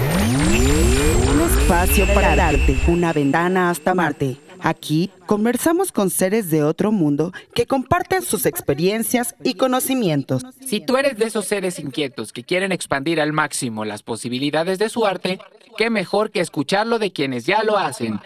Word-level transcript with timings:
Un 0.00 1.40
espacio 1.40 2.06
para 2.14 2.34
darte 2.34 2.76
una 2.88 3.12
ventana 3.12 3.70
hasta 3.70 3.94
Marte. 3.94 4.38
Aquí 4.60 5.10
conversamos 5.26 5.92
con 5.92 6.10
seres 6.10 6.50
de 6.50 6.62
otro 6.62 6.90
mundo 6.90 7.32
que 7.54 7.66
comparten 7.66 8.22
sus 8.22 8.46
experiencias 8.46 9.34
y 9.44 9.54
conocimientos. 9.54 10.42
Si 10.66 10.80
tú 10.80 10.96
eres 10.96 11.18
de 11.18 11.26
esos 11.26 11.44
seres 11.44 11.78
inquietos 11.78 12.32
que 12.32 12.44
quieren 12.44 12.72
expandir 12.72 13.20
al 13.20 13.32
máximo 13.32 13.84
las 13.84 14.02
posibilidades 14.02 14.78
de 14.78 14.88
su 14.88 15.04
arte, 15.04 15.38
qué 15.76 15.90
mejor 15.90 16.30
que 16.30 16.40
escucharlo 16.40 16.98
de 16.98 17.12
quienes 17.12 17.44
ya 17.44 17.62
lo 17.62 17.76
hacen. 17.76 18.20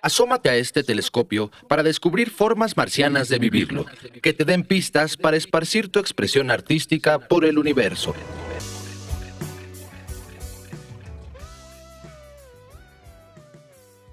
Asómate 0.00 0.48
a 0.48 0.56
este 0.56 0.84
telescopio 0.84 1.50
para 1.68 1.82
descubrir 1.82 2.30
formas 2.30 2.76
marcianas 2.76 3.28
de 3.28 3.38
vivirlo, 3.38 3.84
que 4.22 4.32
te 4.32 4.44
den 4.44 4.62
pistas 4.62 5.16
para 5.16 5.36
esparcir 5.36 5.90
tu 5.90 5.98
expresión 5.98 6.50
artística 6.50 7.18
por 7.18 7.44
el 7.44 7.58
universo. 7.58 8.14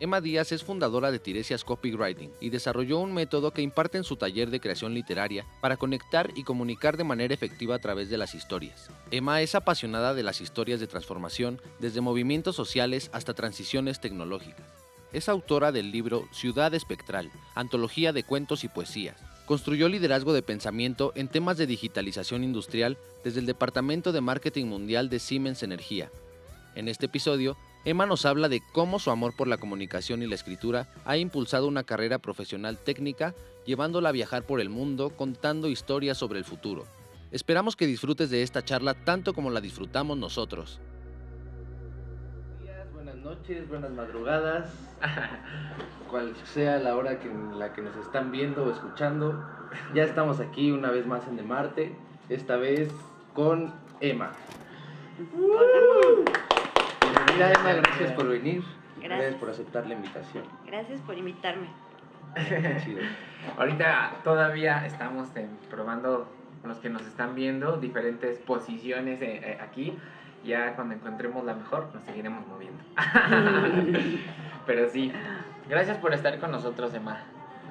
Emma 0.01 0.19
Díaz 0.19 0.51
es 0.51 0.61
fundadora 0.61 1.09
de 1.09 1.19
Tiresias 1.19 1.63
Copywriting 1.63 2.29
y 2.41 2.49
desarrolló 2.49 2.99
un 2.99 3.13
método 3.13 3.51
que 3.51 3.61
imparte 3.61 3.97
en 3.97 4.03
su 4.03 4.17
taller 4.17 4.49
de 4.49 4.59
creación 4.59 4.93
literaria 4.93 5.45
para 5.61 5.77
conectar 5.77 6.31
y 6.35 6.43
comunicar 6.43 6.97
de 6.97 7.05
manera 7.05 7.33
efectiva 7.33 7.75
a 7.75 7.79
través 7.79 8.09
de 8.09 8.17
las 8.17 8.35
historias. 8.35 8.89
Emma 9.09 9.41
es 9.41 9.55
apasionada 9.55 10.13
de 10.13 10.23
las 10.23 10.41
historias 10.41 10.81
de 10.81 10.87
transformación, 10.87 11.61
desde 11.79 12.01
movimientos 12.01 12.57
sociales 12.57 13.09
hasta 13.13 13.33
transiciones 13.33 14.01
tecnológicas. 14.01 14.65
Es 15.13 15.29
autora 15.29 15.71
del 15.71 15.91
libro 15.91 16.27
Ciudad 16.33 16.73
Espectral, 16.73 17.31
antología 17.53 18.11
de 18.11 18.23
cuentos 18.23 18.65
y 18.65 18.67
poesías. 18.67 19.15
Construyó 19.45 19.87
liderazgo 19.87 20.33
de 20.33 20.41
pensamiento 20.41 21.13
en 21.15 21.29
temas 21.29 21.55
de 21.55 21.67
digitalización 21.67 22.43
industrial 22.43 22.97
desde 23.23 23.39
el 23.39 23.45
Departamento 23.45 24.11
de 24.11 24.19
Marketing 24.19 24.65
Mundial 24.65 25.07
de 25.07 25.19
Siemens 25.19 25.63
Energía. 25.63 26.11
En 26.75 26.89
este 26.89 27.05
episodio, 27.05 27.55
Emma 27.85 28.07
nos 28.07 28.25
habla 28.25 28.49
de 28.49 28.63
cómo 28.71 28.97
su 28.97 29.11
amor 29.11 29.35
por 29.35 29.47
la 29.47 29.59
comunicación 29.59 30.23
y 30.23 30.27
la 30.27 30.33
escritura 30.33 30.87
ha 31.05 31.17
impulsado 31.17 31.67
una 31.67 31.83
carrera 31.83 32.17
profesional 32.17 32.79
técnica, 32.79 33.35
llevándola 33.63 34.09
a 34.09 34.11
viajar 34.11 34.41
por 34.41 34.59
el 34.59 34.69
mundo 34.69 35.11
contando 35.15 35.67
historias 35.67 36.17
sobre 36.17 36.39
el 36.39 36.45
futuro. 36.45 36.85
Esperamos 37.31 37.75
que 37.75 37.85
disfrutes 37.85 38.31
de 38.31 38.41
esta 38.41 38.65
charla 38.65 38.95
tanto 38.95 39.35
como 39.35 39.51
la 39.51 39.61
disfrutamos 39.61 40.17
nosotros. 40.17 40.79
Buenas 42.91 43.17
noches, 43.17 43.69
buenas 43.69 43.91
madrugadas, 43.91 44.73
cual 46.09 46.33
sea 46.43 46.79
la 46.79 46.95
hora 46.95 47.19
que, 47.19 47.29
en 47.29 47.59
la 47.59 47.71
que 47.73 47.83
nos 47.83 47.95
están 47.97 48.31
viendo 48.31 48.65
o 48.65 48.71
escuchando. 48.71 49.45
Ya 49.93 50.01
estamos 50.01 50.39
aquí 50.39 50.71
una 50.71 50.89
vez 50.89 51.05
más 51.05 51.27
en 51.27 51.35
De 51.35 51.43
Marte, 51.43 51.95
esta 52.29 52.55
vez 52.55 52.89
con 53.35 53.75
Emma. 53.99 54.31
Bienvenida 57.35 57.59
Emma, 57.59 57.73
gracias 57.81 58.11
por 58.13 58.29
venir. 58.29 58.63
Gracias. 59.01 59.35
por 59.35 59.49
aceptar 59.49 59.85
la 59.87 59.93
invitación. 59.93 60.43
Gracias 60.65 61.01
por 61.01 61.17
invitarme. 61.17 61.67
Chido. 62.83 63.01
Ahorita 63.57 64.11
todavía 64.23 64.85
estamos 64.85 65.27
eh, 65.35 65.47
probando 65.69 66.27
los 66.63 66.77
que 66.77 66.89
nos 66.89 67.01
están 67.05 67.35
viendo 67.35 67.77
diferentes 67.77 68.39
posiciones 68.39 69.21
eh, 69.21 69.41
eh, 69.43 69.57
aquí. 69.61 69.97
Ya 70.45 70.75
cuando 70.75 70.95
encontremos 70.95 71.43
la 71.43 71.53
mejor 71.55 71.89
nos 71.93 72.03
seguiremos 72.03 72.47
moviendo. 72.47 72.81
Pero 74.65 74.89
sí, 74.89 75.11
gracias 75.69 75.97
por 75.97 76.13
estar 76.13 76.39
con 76.39 76.51
nosotros, 76.51 76.93
Emma. 76.93 77.17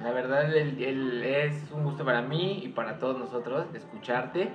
La 0.02 0.10
verdad 0.12 0.54
el- 0.54 0.82
el- 0.82 1.22
es 1.24 1.70
un 1.72 1.84
gusto 1.84 2.04
para 2.04 2.20
mí 2.22 2.60
y 2.64 2.68
para 2.68 2.98
todos 2.98 3.18
nosotros 3.18 3.66
escucharte. 3.74 4.52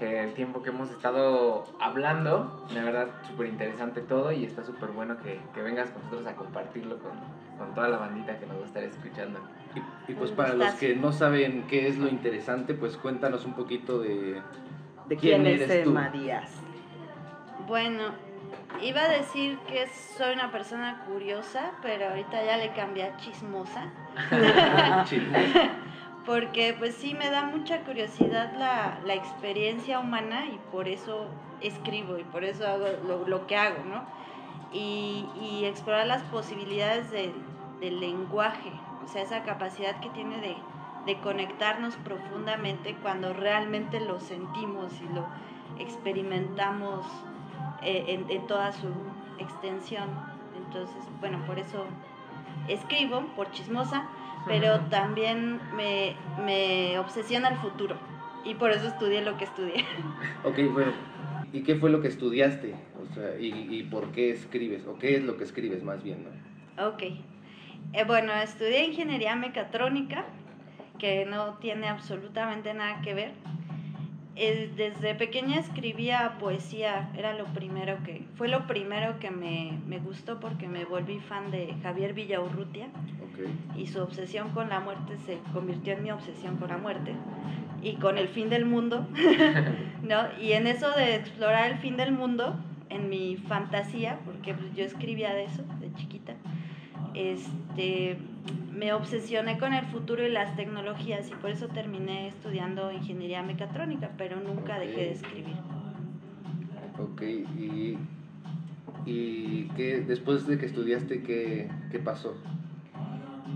El 0.00 0.34
tiempo 0.34 0.62
que 0.62 0.70
hemos 0.70 0.90
estado 0.90 1.64
hablando, 1.80 2.66
la 2.74 2.82
verdad 2.82 3.08
súper 3.28 3.46
interesante 3.46 4.00
todo 4.00 4.32
y 4.32 4.44
está 4.44 4.64
súper 4.64 4.90
bueno 4.90 5.16
que, 5.22 5.40
que 5.54 5.62
vengas 5.62 5.90
con 5.90 6.02
nosotros 6.02 6.26
a 6.26 6.34
compartirlo 6.34 6.98
con, 6.98 7.12
con 7.58 7.74
toda 7.74 7.88
la 7.88 7.98
bandita 7.98 8.38
que 8.38 8.46
nos 8.46 8.58
va 8.58 8.62
a 8.62 8.66
estar 8.66 8.82
escuchando. 8.82 9.38
Y, 9.74 10.12
y 10.12 10.14
pues 10.14 10.32
para 10.32 10.54
los 10.54 10.74
que 10.74 10.96
no 10.96 11.12
saben 11.12 11.64
qué 11.68 11.88
es 11.88 11.96
lo 11.96 12.08
interesante, 12.08 12.74
pues 12.74 12.96
cuéntanos 12.96 13.44
un 13.44 13.54
poquito 13.54 14.00
de... 14.00 14.42
¿De 15.08 15.16
¿Quién 15.16 15.42
quién, 15.42 15.46
es 15.46 15.60
eres 15.62 15.84
tú? 15.84 15.90
Emma 15.90 16.08
Díaz? 16.10 16.50
Bueno, 17.66 18.02
iba 18.82 19.02
a 19.02 19.08
decir 19.08 19.58
que 19.68 19.86
soy 20.16 20.34
una 20.34 20.50
persona 20.50 21.04
curiosa, 21.06 21.72
pero 21.82 22.08
ahorita 22.08 22.44
ya 22.44 22.56
le 22.56 22.72
cambié 22.72 23.04
a 23.04 23.16
chismosa. 23.16 23.92
Chido. 25.04 25.24
Porque 26.26 26.74
pues 26.78 26.94
sí 26.94 27.14
me 27.14 27.30
da 27.30 27.44
mucha 27.44 27.80
curiosidad 27.80 28.54
la, 28.58 28.98
la 29.04 29.14
experiencia 29.14 30.00
humana 30.00 30.46
y 30.46 30.58
por 30.72 30.88
eso 30.88 31.28
escribo 31.60 32.18
y 32.18 32.24
por 32.24 32.44
eso 32.44 32.66
hago 32.66 32.86
lo, 33.06 33.26
lo 33.28 33.46
que 33.46 33.56
hago, 33.56 33.84
¿no? 33.84 34.02
Y, 34.72 35.26
y 35.38 35.64
explorar 35.66 36.06
las 36.06 36.22
posibilidades 36.24 37.10
de- 37.10 37.32
del 37.80 38.00
lenguaje, 38.00 38.72
o 39.04 39.08
sea, 39.08 39.20
esa 39.22 39.42
capacidad 39.42 40.00
que 40.00 40.08
tiene 40.10 40.38
de, 40.38 40.56
de 41.04 41.20
conectarnos 41.20 41.96
profundamente 41.96 42.94
cuando 43.02 43.34
realmente 43.34 44.00
lo 44.00 44.18
sentimos 44.20 44.92
y 45.02 45.12
lo 45.12 45.26
experimentamos 45.78 47.04
eh, 47.82 48.04
en, 48.08 48.30
en 48.30 48.46
toda 48.46 48.72
su 48.72 48.88
extensión. 49.38 50.08
Entonces, 50.56 51.04
bueno, 51.20 51.38
por 51.46 51.58
eso 51.58 51.84
escribo, 52.68 53.20
por 53.36 53.50
chismosa, 53.50 54.04
pero 54.46 54.80
también 54.90 55.60
me, 55.76 56.16
me 56.44 56.98
obsesiona 56.98 57.48
el 57.48 57.56
futuro. 57.56 57.96
Y 58.44 58.54
por 58.54 58.70
eso 58.70 58.86
estudié 58.88 59.22
lo 59.22 59.36
que 59.36 59.44
estudié. 59.44 59.84
Ok, 60.44 60.58
bueno, 60.72 60.92
¿y 61.52 61.62
qué 61.62 61.76
fue 61.76 61.90
lo 61.90 62.00
que 62.02 62.08
estudiaste? 62.08 62.74
O 63.02 63.14
sea, 63.14 63.38
¿y, 63.40 63.68
y 63.70 63.82
por 63.84 64.12
qué 64.12 64.30
escribes? 64.30 64.86
¿O 64.86 64.98
qué 64.98 65.16
es 65.16 65.24
lo 65.24 65.36
que 65.36 65.44
escribes 65.44 65.82
más 65.82 66.02
bien, 66.02 66.24
no? 66.24 66.86
Ok. 66.88 67.02
Eh, 67.92 68.04
bueno, 68.06 68.32
estudié 68.34 68.84
ingeniería 68.84 69.36
mecatrónica, 69.36 70.24
que 70.98 71.24
no 71.24 71.54
tiene 71.58 71.88
absolutamente 71.88 72.74
nada 72.74 73.00
que 73.02 73.14
ver. 73.14 73.32
Eh, 74.36 74.72
desde 74.76 75.14
pequeña 75.14 75.60
escribía 75.60 76.38
poesía, 76.40 77.08
era 77.16 77.34
lo 77.34 77.44
primero 77.46 78.02
que, 78.04 78.24
fue 78.36 78.48
lo 78.48 78.66
primero 78.66 79.20
que 79.20 79.30
me, 79.30 79.78
me 79.86 79.98
gustó 80.00 80.40
porque 80.40 80.66
me 80.66 80.84
volví 80.84 81.20
fan 81.20 81.50
de 81.52 81.74
Javier 81.82 82.14
Villaurrutia. 82.14 82.88
Y 83.76 83.86
su 83.86 84.00
obsesión 84.00 84.50
con 84.50 84.68
la 84.68 84.80
muerte 84.80 85.16
se 85.26 85.38
convirtió 85.52 85.94
en 85.94 86.02
mi 86.02 86.10
obsesión 86.10 86.56
con 86.56 86.68
la 86.68 86.78
muerte 86.78 87.14
y 87.82 87.96
con 87.96 88.16
el 88.16 88.28
fin 88.28 88.48
del 88.48 88.64
mundo, 88.64 89.06
¿no? 90.02 90.22
Y 90.40 90.52
en 90.52 90.66
eso 90.66 90.90
de 90.92 91.16
explorar 91.16 91.70
el 91.70 91.78
fin 91.78 91.96
del 91.96 92.12
mundo, 92.12 92.56
en 92.88 93.08
mi 93.08 93.36
fantasía, 93.36 94.18
porque 94.24 94.54
pues, 94.54 94.74
yo 94.74 94.84
escribía 94.84 95.34
de 95.34 95.44
eso 95.44 95.62
de 95.80 95.92
chiquita, 95.94 96.34
este, 97.14 98.16
me 98.72 98.92
obsesioné 98.92 99.58
con 99.58 99.72
el 99.72 99.84
futuro 99.86 100.26
y 100.26 100.30
las 100.30 100.56
tecnologías 100.56 101.28
y 101.30 101.34
por 101.34 101.50
eso 101.50 101.68
terminé 101.68 102.28
estudiando 102.28 102.90
ingeniería 102.90 103.42
mecatrónica, 103.42 104.10
pero 104.16 104.40
nunca 104.40 104.78
dejé 104.78 105.00
de 105.00 105.12
escribir. 105.12 105.56
Ok, 106.98 107.22
y, 107.22 107.98
y 109.04 109.68
qué, 109.76 110.00
después 110.00 110.46
de 110.46 110.58
que 110.58 110.66
estudiaste, 110.66 111.22
¿qué, 111.22 111.68
qué 111.90 111.98
pasó? 111.98 112.36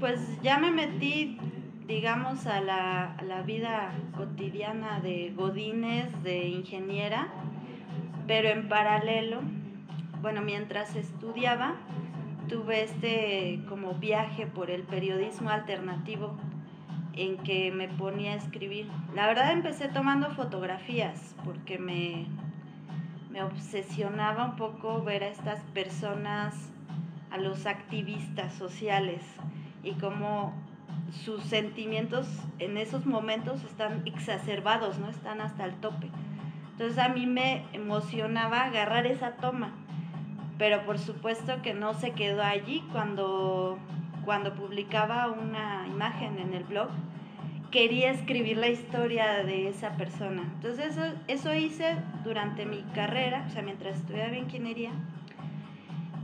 Pues 0.00 0.40
ya 0.42 0.58
me 0.58 0.70
metí, 0.70 1.38
digamos, 1.88 2.46
a 2.46 2.60
la, 2.60 3.14
a 3.14 3.22
la 3.24 3.42
vida 3.42 3.92
cotidiana 4.16 5.00
de 5.00 5.32
Godines, 5.34 6.22
de 6.22 6.46
ingeniera, 6.46 7.26
pero 8.28 8.48
en 8.48 8.68
paralelo, 8.68 9.40
bueno, 10.22 10.40
mientras 10.40 10.94
estudiaba, 10.94 11.74
tuve 12.48 12.84
este 12.84 13.64
como 13.68 13.94
viaje 13.94 14.46
por 14.46 14.70
el 14.70 14.82
periodismo 14.84 15.50
alternativo 15.50 16.36
en 17.14 17.36
que 17.38 17.72
me 17.72 17.88
ponía 17.88 18.34
a 18.34 18.36
escribir. 18.36 18.88
La 19.16 19.26
verdad 19.26 19.50
empecé 19.50 19.88
tomando 19.88 20.30
fotografías 20.30 21.34
porque 21.44 21.80
me, 21.80 22.26
me 23.30 23.42
obsesionaba 23.42 24.44
un 24.44 24.56
poco 24.56 25.02
ver 25.02 25.24
a 25.24 25.28
estas 25.28 25.60
personas, 25.74 26.70
a 27.30 27.38
los 27.38 27.66
activistas 27.66 28.54
sociales 28.54 29.22
y 29.82 29.92
cómo 29.92 30.54
sus 31.24 31.42
sentimientos 31.44 32.26
en 32.58 32.76
esos 32.76 33.06
momentos 33.06 33.64
están 33.64 34.02
exacerbados, 34.06 34.98
¿no? 34.98 35.08
Están 35.08 35.40
hasta 35.40 35.64
el 35.64 35.74
tope. 35.74 36.08
Entonces 36.72 36.98
a 36.98 37.08
mí 37.08 37.26
me 37.26 37.64
emocionaba 37.72 38.62
agarrar 38.62 39.06
esa 39.06 39.32
toma, 39.32 39.72
pero 40.58 40.84
por 40.84 40.98
supuesto 40.98 41.60
que 41.62 41.74
no 41.74 41.94
se 41.94 42.12
quedó 42.12 42.42
allí 42.42 42.84
cuando, 42.92 43.78
cuando 44.24 44.54
publicaba 44.54 45.28
una 45.28 45.86
imagen 45.88 46.38
en 46.38 46.54
el 46.54 46.64
blog. 46.64 46.88
Quería 47.70 48.10
escribir 48.10 48.56
la 48.56 48.68
historia 48.68 49.44
de 49.44 49.68
esa 49.68 49.96
persona. 49.96 50.42
Entonces 50.54 50.96
eso, 50.96 51.14
eso 51.26 51.54
hice 51.54 51.96
durante 52.24 52.64
mi 52.64 52.82
carrera, 52.94 53.44
o 53.46 53.50
sea, 53.50 53.62
mientras 53.62 53.96
estudiaba 53.96 54.36
ingeniería. 54.36 54.92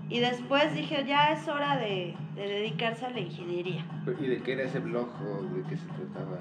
Y 0.08 0.20
después 0.20 0.74
dije, 0.74 1.04
ya 1.06 1.32
es 1.32 1.48
hora 1.48 1.76
de, 1.76 2.14
de 2.34 2.46
dedicarse 2.46 3.06
a 3.06 3.10
la 3.10 3.20
ingeniería. 3.20 3.84
¿Y 4.20 4.26
de 4.26 4.42
qué 4.42 4.52
era 4.52 4.64
ese 4.64 4.78
blog 4.80 5.08
o 5.22 5.42
de 5.42 5.62
qué 5.68 5.76
se 5.76 5.86
trataba? 5.86 6.40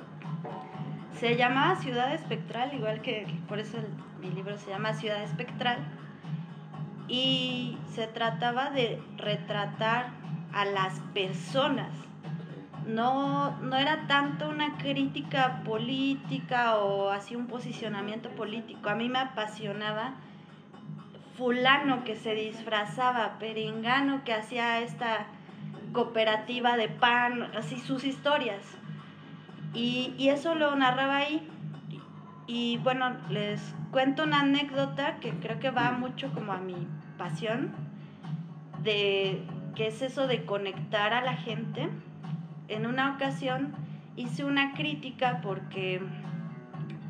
Se 1.19 1.35
llamaba 1.37 1.75
Ciudad 1.77 2.13
Espectral, 2.13 2.73
igual 2.73 3.01
que 3.01 3.25
por 3.47 3.59
eso 3.59 3.77
el- 3.77 3.87
mi 4.19 4.33
libro 4.35 4.57
se 4.57 4.69
llama 4.69 4.93
Ciudad 4.93 5.21
Espectral. 5.23 5.77
y 7.09 7.77
se 7.91 8.07
trataba 8.07 8.69
de 8.69 8.99
retratar 9.17 10.07
a 10.53 10.63
las 10.65 10.99
personas. 11.13 11.89
No, 12.87 13.51
no 13.61 13.75
era 13.75 14.07
tanto 14.07 14.49
una 14.49 14.77
crítica 14.77 15.61
política 15.65 16.77
o 16.77 17.09
así 17.11 17.35
un 17.35 17.47
posicionamiento 17.47 18.29
político. 18.29 18.89
A 18.89 18.95
mí 18.95 19.09
me 19.09 19.19
apasionaba 19.19 20.13
fulano 21.37 22.03
que 22.03 22.15
se 22.15 22.35
disfrazaba, 22.35 23.39
perengano 23.39 24.23
que 24.23 24.33
hacía 24.33 24.81
esta 24.81 25.27
cooperativa 25.91 26.77
de 26.77 26.89
pan, 26.89 27.51
así 27.55 27.79
sus 27.79 28.03
historias. 28.03 28.61
Y, 29.73 30.13
y 30.17 30.29
eso 30.29 30.55
lo 30.55 30.75
narraba 30.75 31.17
ahí. 31.17 31.47
Y 32.45 32.77
bueno, 32.77 33.15
les 33.29 33.73
cuento 33.91 34.23
una 34.23 34.41
anécdota 34.41 35.17
que 35.17 35.31
creo 35.31 35.59
que 35.59 35.71
va 35.71 35.91
mucho 35.91 36.31
como 36.33 36.51
a 36.51 36.57
mi 36.57 36.87
pasión, 37.17 37.71
de 38.83 39.43
que 39.75 39.87
es 39.87 40.01
eso 40.01 40.27
de 40.27 40.45
conectar 40.45 41.13
a 41.13 41.21
la 41.21 41.35
gente. 41.35 41.89
En 42.67 42.85
una 42.85 43.15
ocasión 43.15 43.73
hice 44.15 44.43
una 44.43 44.73
crítica 44.73 45.39
porque 45.41 46.01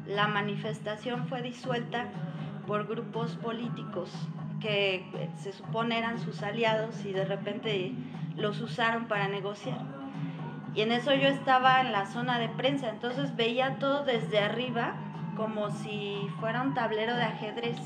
la 0.07 0.27
manifestación 0.27 1.27
fue 1.27 1.41
disuelta 1.41 2.07
por 2.67 2.87
grupos 2.87 3.35
políticos 3.35 4.09
que 4.61 5.05
se 5.37 5.51
supone 5.51 5.97
eran 5.97 6.19
sus 6.19 6.41
aliados 6.41 7.03
y 7.05 7.11
de 7.11 7.25
repente 7.25 7.93
los 8.37 8.61
usaron 8.61 9.05
para 9.05 9.27
negociar. 9.27 9.79
Y 10.75 10.81
en 10.81 10.91
eso 10.91 11.13
yo 11.13 11.27
estaba 11.27 11.81
en 11.81 11.91
la 11.91 12.05
zona 12.05 12.39
de 12.39 12.49
prensa, 12.49 12.89
entonces 12.89 13.35
veía 13.35 13.77
todo 13.77 14.05
desde 14.05 14.39
arriba 14.39 14.95
como 15.35 15.69
si 15.69 16.17
fuera 16.39 16.61
un 16.61 16.73
tablero 16.73 17.15
de 17.15 17.23
ajedrez. 17.23 17.77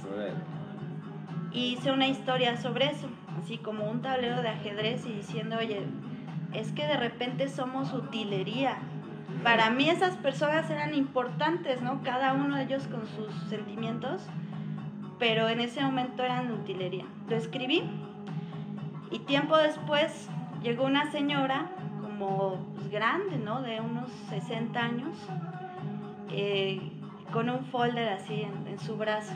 Y 1.52 1.74
hice 1.74 1.92
una 1.92 2.08
historia 2.08 2.58
sobre 2.58 2.92
eso, 2.92 3.10
así 3.42 3.58
como 3.58 3.90
un 3.90 4.02
tablero 4.02 4.42
de 4.42 4.50
ajedrez 4.50 5.06
y 5.06 5.14
diciendo, 5.14 5.58
oye, 5.60 5.86
es 6.54 6.72
que 6.72 6.86
de 6.86 6.98
repente 6.98 7.50
somos 7.50 7.94
utilería. 7.94 8.78
Para 9.44 9.70
mí 9.70 9.90
esas 9.90 10.16
personas 10.18 10.70
eran 10.70 10.94
importantes, 10.94 11.82
¿no? 11.82 12.02
Cada 12.04 12.34
uno 12.34 12.56
de 12.56 12.64
ellos 12.64 12.88
con 12.88 13.06
sus 13.08 13.34
sentimientos, 13.50 14.28
pero 15.20 15.50
en 15.50 15.60
ese 15.60 15.82
momento 15.82 16.24
eran 16.24 16.52
utilería. 16.52 17.06
Lo 17.30 17.36
escribí 17.36 17.84
y 19.12 19.20
tiempo 19.20 19.58
después 19.58 20.30
llegó 20.62 20.86
una 20.86 21.12
señora 21.12 21.72
como 22.02 22.58
pues, 22.76 22.90
grande, 22.90 23.38
¿no? 23.38 23.62
De 23.62 23.80
unos 23.82 24.12
60 24.30 24.80
años, 24.80 25.18
eh, 26.32 26.92
con 27.32 27.50
un 27.50 27.66
folder 27.66 28.10
así 28.10 28.42
en, 28.44 28.80
su 28.80 28.96
brazo. 28.96 29.34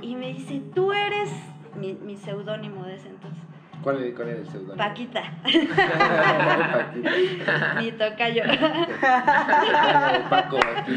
Y 0.00 0.16
me 0.16 0.32
dice, 0.32 0.62
tú 0.74 0.92
eres 0.92 1.30
mi, 1.78 1.94
mi 1.94 2.16
seudónimo 2.16 2.84
de 2.84 2.96
ese 2.96 3.08
entonces. 3.08 3.41
¿Cuál, 3.82 4.02
era 4.02 4.30
el 4.30 4.46
seudónimo? 4.48 4.76
Paquita. 4.76 5.22
mi 7.80 7.92
tocayo. 7.92 8.42
Paco, 10.30 10.58
aquí. 10.58 10.96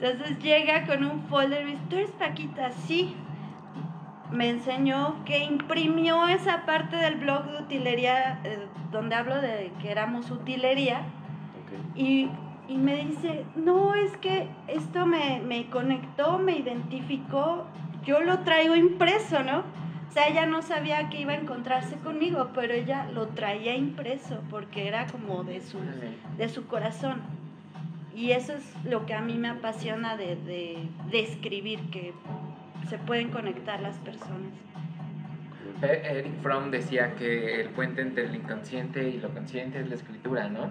Entonces 0.00 0.38
llega 0.40 0.86
con 0.86 1.04
un 1.04 1.22
folder 1.28 1.62
y 1.62 1.72
dice, 1.72 1.82
¿tú 1.88 1.96
eres 1.96 2.10
Paquita? 2.12 2.70
Sí 2.86 3.16
me 4.34 4.50
enseñó 4.50 5.24
que 5.24 5.44
imprimió 5.44 6.26
esa 6.26 6.66
parte 6.66 6.96
del 6.96 7.16
blog 7.16 7.44
de 7.44 7.62
utilería, 7.62 8.40
eh, 8.44 8.66
donde 8.90 9.14
hablo 9.14 9.40
de 9.40 9.72
que 9.80 9.90
éramos 9.90 10.30
utilería, 10.30 11.02
y, 11.94 12.28
y, 12.68 12.76
me 12.76 12.96
dice, 12.96 13.44
no, 13.54 13.94
es 13.94 14.16
que 14.18 14.48
esto 14.68 15.06
me, 15.06 15.40
me, 15.40 15.70
conectó, 15.70 16.38
me 16.38 16.58
identificó, 16.58 17.64
yo 18.04 18.20
lo 18.20 18.40
traigo 18.40 18.76
impreso, 18.76 19.42
¿no? 19.42 19.62
O 20.14 20.16
sea, 20.16 20.28
ella 20.28 20.46
no 20.46 20.62
sabía 20.62 21.10
que 21.10 21.22
iba 21.22 21.32
a 21.32 21.36
encontrarse 21.36 21.96
conmigo, 21.96 22.50
pero 22.54 22.72
ella 22.72 23.08
lo 23.12 23.26
traía 23.30 23.74
impreso 23.74 24.44
porque 24.48 24.86
era 24.86 25.08
como 25.08 25.42
de 25.42 25.60
su, 25.60 25.80
de 26.38 26.48
su 26.48 26.68
corazón. 26.68 27.20
Y 28.14 28.30
eso 28.30 28.52
es 28.52 28.62
lo 28.84 29.06
que 29.06 29.14
a 29.14 29.20
mí 29.20 29.34
me 29.34 29.48
apasiona 29.48 30.16
de, 30.16 30.36
de, 30.36 30.78
de 31.10 31.20
escribir, 31.20 31.80
que 31.90 32.14
se 32.88 32.96
pueden 32.98 33.30
conectar 33.32 33.80
las 33.80 33.96
personas. 33.96 34.52
Eric 35.82 36.40
Fromm 36.42 36.70
decía 36.70 37.14
que 37.16 37.60
el 37.60 37.70
puente 37.70 38.02
entre 38.02 38.26
el 38.26 38.36
inconsciente 38.36 39.08
y 39.08 39.18
lo 39.18 39.30
consciente 39.30 39.80
es 39.80 39.88
la 39.88 39.96
escritura, 39.96 40.48
¿no? 40.48 40.70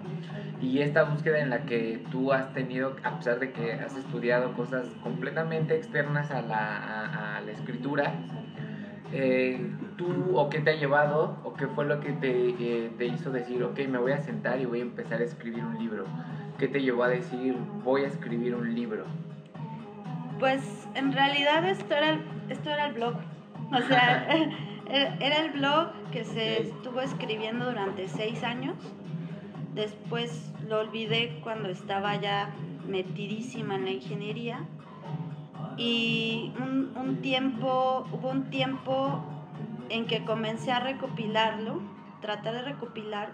Y 0.62 0.80
esta 0.80 1.04
búsqueda 1.04 1.40
en 1.40 1.50
la 1.50 1.66
que 1.66 2.02
tú 2.10 2.32
has 2.32 2.52
tenido, 2.54 2.96
a 3.02 3.18
pesar 3.18 3.38
de 3.38 3.52
que 3.52 3.74
has 3.74 3.94
estudiado 3.94 4.54
cosas 4.54 4.86
completamente 5.02 5.76
externas 5.76 6.30
a 6.30 6.40
la, 6.40 7.36
a, 7.36 7.40
la 7.42 7.52
escritura, 7.52 8.14
eh, 9.12 9.60
tú 9.96 10.36
o 10.36 10.48
qué 10.48 10.60
te 10.60 10.70
ha 10.70 10.74
llevado 10.74 11.36
o 11.44 11.54
qué 11.54 11.66
fue 11.68 11.84
lo 11.84 12.00
que 12.00 12.12
te, 12.12 12.48
eh, 12.50 12.90
te 12.96 13.06
hizo 13.06 13.30
decir, 13.30 13.62
ok, 13.62 13.78
me 13.88 13.98
voy 13.98 14.12
a 14.12 14.20
sentar 14.20 14.60
y 14.60 14.64
voy 14.64 14.80
a 14.80 14.82
empezar 14.82 15.20
a 15.20 15.24
escribir 15.24 15.64
un 15.64 15.78
libro? 15.78 16.04
¿Qué 16.58 16.68
te 16.68 16.80
llevó 16.80 17.04
a 17.04 17.08
decir, 17.08 17.56
voy 17.84 18.04
a 18.04 18.08
escribir 18.08 18.54
un 18.54 18.74
libro? 18.74 19.04
Pues 20.38 20.62
en 20.94 21.12
realidad 21.12 21.68
esto 21.68 21.94
era, 21.94 22.18
esto 22.48 22.70
era 22.70 22.86
el 22.86 22.94
blog. 22.94 23.14
O 23.72 23.80
sea, 23.88 24.26
era 24.88 25.44
el 25.44 25.52
blog 25.52 25.88
que 26.12 26.24
se 26.24 26.62
estuvo 26.62 27.00
escribiendo 27.00 27.66
durante 27.66 28.08
seis 28.08 28.42
años. 28.42 28.76
Después 29.74 30.52
lo 30.68 30.80
olvidé 30.80 31.40
cuando 31.42 31.68
estaba 31.68 32.16
ya 32.20 32.54
metidísima 32.86 33.76
en 33.76 33.84
la 33.84 33.90
ingeniería. 33.90 34.60
Y 35.76 36.52
un, 36.58 36.92
un 36.96 37.22
tiempo, 37.22 38.06
hubo 38.12 38.30
un 38.30 38.50
tiempo 38.50 39.22
en 39.88 40.06
que 40.06 40.24
comencé 40.24 40.72
a 40.72 40.80
recopilarlo, 40.80 41.80
tratar 42.20 42.54
de 42.54 42.62
recopilar, 42.62 43.32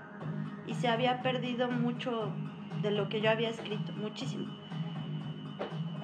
y 0.66 0.74
se 0.74 0.88
había 0.88 1.22
perdido 1.22 1.70
mucho 1.70 2.30
de 2.82 2.90
lo 2.90 3.08
que 3.08 3.20
yo 3.20 3.30
había 3.30 3.50
escrito, 3.50 3.92
muchísimo 3.92 4.46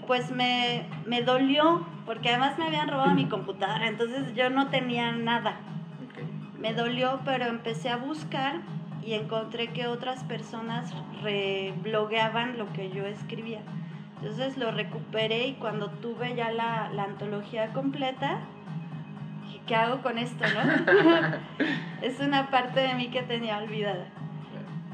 pues 0.07 0.31
me, 0.31 0.87
dolió, 1.25 1.85
porque 2.07 2.31
además 2.31 2.59
me 2.59 2.67
habían 2.67 2.89
robado 2.89 3.15
mi 3.15 3.27
computadora, 3.27 3.89
entonces 3.89 4.35
yo 4.35 4.51
no 4.51 4.69
tenía 4.69 5.13
nada. 5.13 5.57
Me 6.59 6.73
dolió, 6.73 7.21
pero 7.25 7.47
empecé 7.47 7.91
a 7.91 7.97
buscar 7.97 8.61
y 9.05 9.15
encontré 9.15 9.69
que 9.69 9.87
otras 9.87 10.25
personas 10.25 10.93
reblogueaban 11.23 12.59
lo 12.59 12.73
que 12.73 12.91
yo 12.91 13.05
escribía. 13.07 13.61
Entonces 14.17 14.57
lo 14.57 14.71
recuperé 14.71 15.49
y 15.49 15.55
cuando 15.55 15.91
tuve 15.91 16.35
ya 16.35 16.51
la, 16.51 16.91
la 16.95 17.05
antología 17.05 17.73
completa, 17.73 18.41
dije, 19.45 19.61
¿qué 19.67 19.75
hago 19.75 20.03
con 20.03 20.19
esto, 20.19 20.45
no? 20.55 21.37
es 22.03 22.19
una 22.21 22.51
parte 22.51 22.81
de 22.81 22.95
mí 22.95 23.09
que 23.09 23.23
tenía 23.23 23.59
olvidada. 23.59 24.07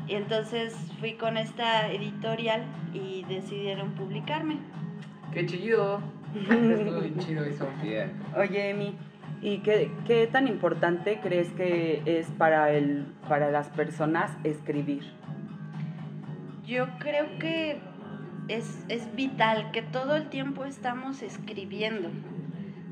Y 0.08 0.14
entonces 0.14 0.74
fui 0.98 1.14
con 1.14 1.36
esta 1.36 1.90
editorial 1.92 2.64
y 2.92 3.24
decidieron 3.28 3.92
publicarme. 3.92 4.58
Qué 5.32 5.46
chido. 5.46 6.00
Estuvo 6.34 7.18
chido 7.18 7.44
eso. 7.44 7.68
Oye, 8.36 8.70
Emi, 8.70 8.96
¿y 9.40 9.58
qué, 9.58 9.90
qué, 10.06 10.26
tan 10.26 10.48
importante 10.48 11.20
crees 11.22 11.50
que 11.52 12.02
es 12.04 12.26
para, 12.32 12.70
el, 12.72 13.06
para 13.28 13.50
las 13.50 13.68
personas 13.68 14.36
escribir? 14.44 15.04
Yo 16.66 16.86
creo 16.98 17.26
que 17.38 17.80
es, 18.48 18.84
es 18.88 19.14
vital, 19.14 19.70
que 19.72 19.82
todo 19.82 20.16
el 20.16 20.28
tiempo 20.28 20.64
estamos 20.64 21.22
escribiendo, 21.22 22.10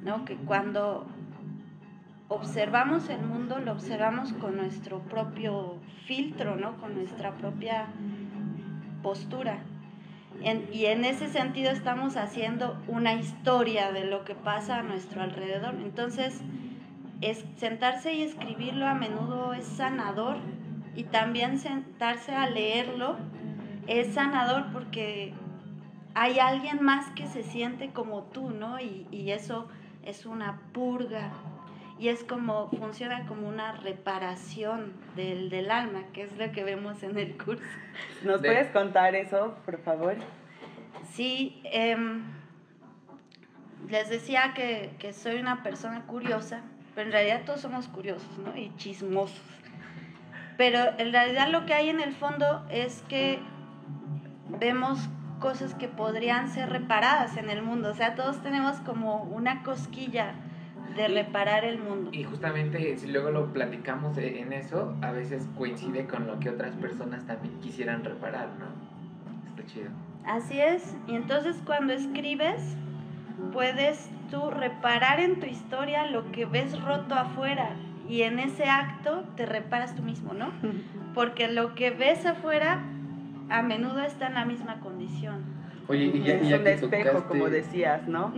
¿no? 0.05 0.25
Que 0.25 0.37
cuando 0.37 1.07
observamos 2.29 3.09
el 3.09 3.23
mundo, 3.23 3.59
lo 3.59 3.73
observamos 3.73 4.33
con 4.35 4.57
nuestro 4.57 5.01
propio 5.01 5.79
filtro, 6.07 6.57
¿no? 6.57 6.77
Con 6.77 6.95
nuestra 6.95 7.33
propia 7.33 7.87
postura 9.03 9.61
y 10.73 10.87
en 10.87 11.05
ese 11.05 11.29
sentido 11.29 11.71
estamos 11.71 12.17
haciendo 12.17 12.81
una 12.89 13.13
historia 13.15 13.93
de 13.93 14.05
lo 14.05 14.25
que 14.25 14.35
pasa 14.35 14.79
a 14.79 14.83
nuestro 14.83 15.23
alrededor. 15.23 15.75
Entonces, 15.75 16.41
es, 17.21 17.45
sentarse 17.57 18.15
y 18.15 18.23
escribirlo 18.23 18.87
a 18.87 18.95
menudo 18.95 19.53
es 19.53 19.67
sanador 19.67 20.39
y 20.97 21.05
también 21.05 21.59
sentarse 21.59 22.35
a 22.35 22.49
leerlo 22.49 23.17
es 23.87 24.15
sanador 24.15 24.73
porque 24.73 25.35
hay 26.15 26.39
alguien 26.39 26.83
más 26.83 27.11
que 27.13 27.27
se 27.27 27.43
siente 27.43 27.91
como 27.91 28.25
tú, 28.25 28.51
¿no? 28.51 28.81
Y, 28.81 29.07
y 29.11 29.31
eso 29.31 29.69
es 30.05 30.27
una 30.27 30.61
purga 30.73 31.33
y 32.01 32.09
es 32.09 32.25
como, 32.25 32.71
funciona 32.71 33.27
como 33.27 33.47
una 33.47 33.73
reparación 33.73 34.95
del, 35.17 35.51
del 35.51 35.71
alma, 35.71 36.05
que 36.15 36.23
es 36.23 36.35
lo 36.39 36.51
que 36.51 36.65
vemos 36.65 37.03
en 37.03 37.19
el 37.19 37.37
curso. 37.37 37.63
¿Nos 38.25 38.41
puedes 38.41 38.69
contar 38.69 39.15
eso, 39.15 39.55
por 39.67 39.79
favor? 39.83 40.17
Sí, 41.13 41.61
em, 41.65 42.23
les 43.91 44.09
decía 44.09 44.55
que, 44.55 44.95
que, 44.99 45.13
soy 45.13 45.41
una 45.41 45.63
persona 45.63 46.07
curiosa, 46.07 46.63
pero 46.95 47.09
en 47.09 47.13
realidad 47.13 47.43
todos 47.45 47.61
somos 47.61 47.87
curiosos, 47.87 48.39
¿no? 48.39 48.57
Y 48.57 48.75
chismosos. 48.77 49.43
Pero 50.57 50.79
en 50.97 51.13
realidad 51.13 51.51
lo 51.51 51.67
que 51.67 51.75
hay 51.75 51.91
en 51.91 52.01
el 52.01 52.15
fondo 52.15 52.65
es 52.71 53.03
que 53.09 53.41
vemos 54.59 55.11
cosas 55.41 55.75
que 55.75 55.89
podrían 55.89 56.49
ser 56.49 56.71
reparadas 56.71 57.37
en 57.37 57.51
el 57.51 57.63
mundo. 57.63 57.91
O 57.91 57.95
sea, 57.95 58.15
todos 58.15 58.41
tenemos 58.43 58.77
como 58.81 59.25
una 59.25 59.63
cosquilla 59.63 60.35
de 60.97 61.09
reparar 61.09 61.65
el 61.65 61.79
mundo. 61.79 62.11
Y 62.13 62.25
justamente 62.25 62.97
si 62.99 63.07
luego 63.09 63.31
lo 63.31 63.53
platicamos 63.53 64.17
en 64.19 64.53
eso, 64.53 64.95
a 65.03 65.13
veces 65.13 65.49
coincide 65.57 66.07
con 66.07 66.27
lo 66.27 66.39
que 66.39 66.51
otras 66.51 66.75
personas 66.77 67.27
también 67.27 67.59
quisieran 67.61 68.05
reparar, 68.05 68.49
¿no? 68.59 68.67
Está 69.49 69.65
chido. 69.67 69.91
Así 70.25 70.61
es, 70.61 70.97
y 71.07 71.15
entonces 71.15 71.57
cuando 71.65 71.93
escribes, 71.93 72.77
puedes 73.53 74.11
tú 74.31 74.51
reparar 74.51 75.21
en 75.21 75.41
tu 75.41 75.47
historia 75.47 76.07
lo 76.07 76.31
que 76.31 76.45
ves 76.45 76.81
roto 76.83 77.15
afuera 77.15 77.77
y 78.09 78.23
en 78.23 78.39
ese 78.39 78.65
acto 78.65 79.25
te 79.37 79.47
reparas 79.47 79.95
tú 79.95 80.03
mismo, 80.03 80.35
¿no? 80.35 80.53
Porque 81.15 81.49
lo 81.49 81.75
que 81.75 81.91
ves 81.91 82.27
afuera 82.27 82.83
a 83.51 83.63
menudo 83.63 84.01
está 84.01 84.29
en 84.29 84.35
la 84.35 84.45
misma 84.45 84.81
condición. 84.81 85.43
Oye, 85.89 86.05
y 86.05 86.23
ya, 86.23 86.35
es 86.35 86.49
ya 86.49 86.57
un 86.59 86.65
que 86.65 86.73
espejo, 86.75 87.09
tocaste- 87.19 87.27
como 87.29 87.49
decías, 87.49 88.07
¿no? 88.07 88.33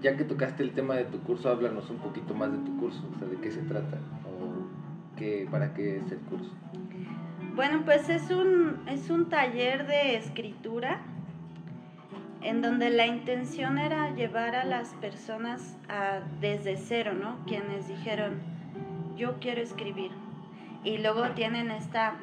Ya 0.00 0.16
que 0.16 0.24
tocaste 0.24 0.62
el 0.64 0.72
tema 0.72 0.94
de 0.96 1.04
tu 1.04 1.20
curso, 1.20 1.48
háblanos 1.48 1.88
un 1.90 1.98
poquito 1.98 2.34
más 2.34 2.50
de 2.50 2.58
tu 2.58 2.76
curso, 2.76 3.02
o 3.14 3.18
sea, 3.18 3.28
de 3.28 3.36
qué 3.36 3.52
se 3.52 3.60
trata 3.62 3.98
o 4.26 5.16
qué, 5.16 5.46
para 5.50 5.72
qué 5.74 5.98
es 5.98 6.10
el 6.10 6.18
curso. 6.18 6.50
Bueno, 7.54 7.82
pues 7.84 8.08
es 8.08 8.30
un, 8.30 8.80
es 8.88 9.10
un 9.10 9.28
taller 9.28 9.86
de 9.86 10.16
escritura 10.16 10.98
en 12.40 12.62
donde 12.62 12.90
la 12.90 13.06
intención 13.06 13.78
era 13.78 14.10
llevar 14.16 14.56
a 14.56 14.64
las 14.64 14.88
personas 14.94 15.76
a, 15.88 16.20
desde 16.40 16.76
cero, 16.76 17.12
¿no? 17.14 17.36
Quienes 17.46 17.86
dijeron, 17.86 18.40
yo 19.16 19.38
quiero 19.38 19.60
escribir. 19.60 20.10
Y 20.82 20.98
luego 20.98 21.28
tienen 21.36 21.70
esta, 21.70 22.14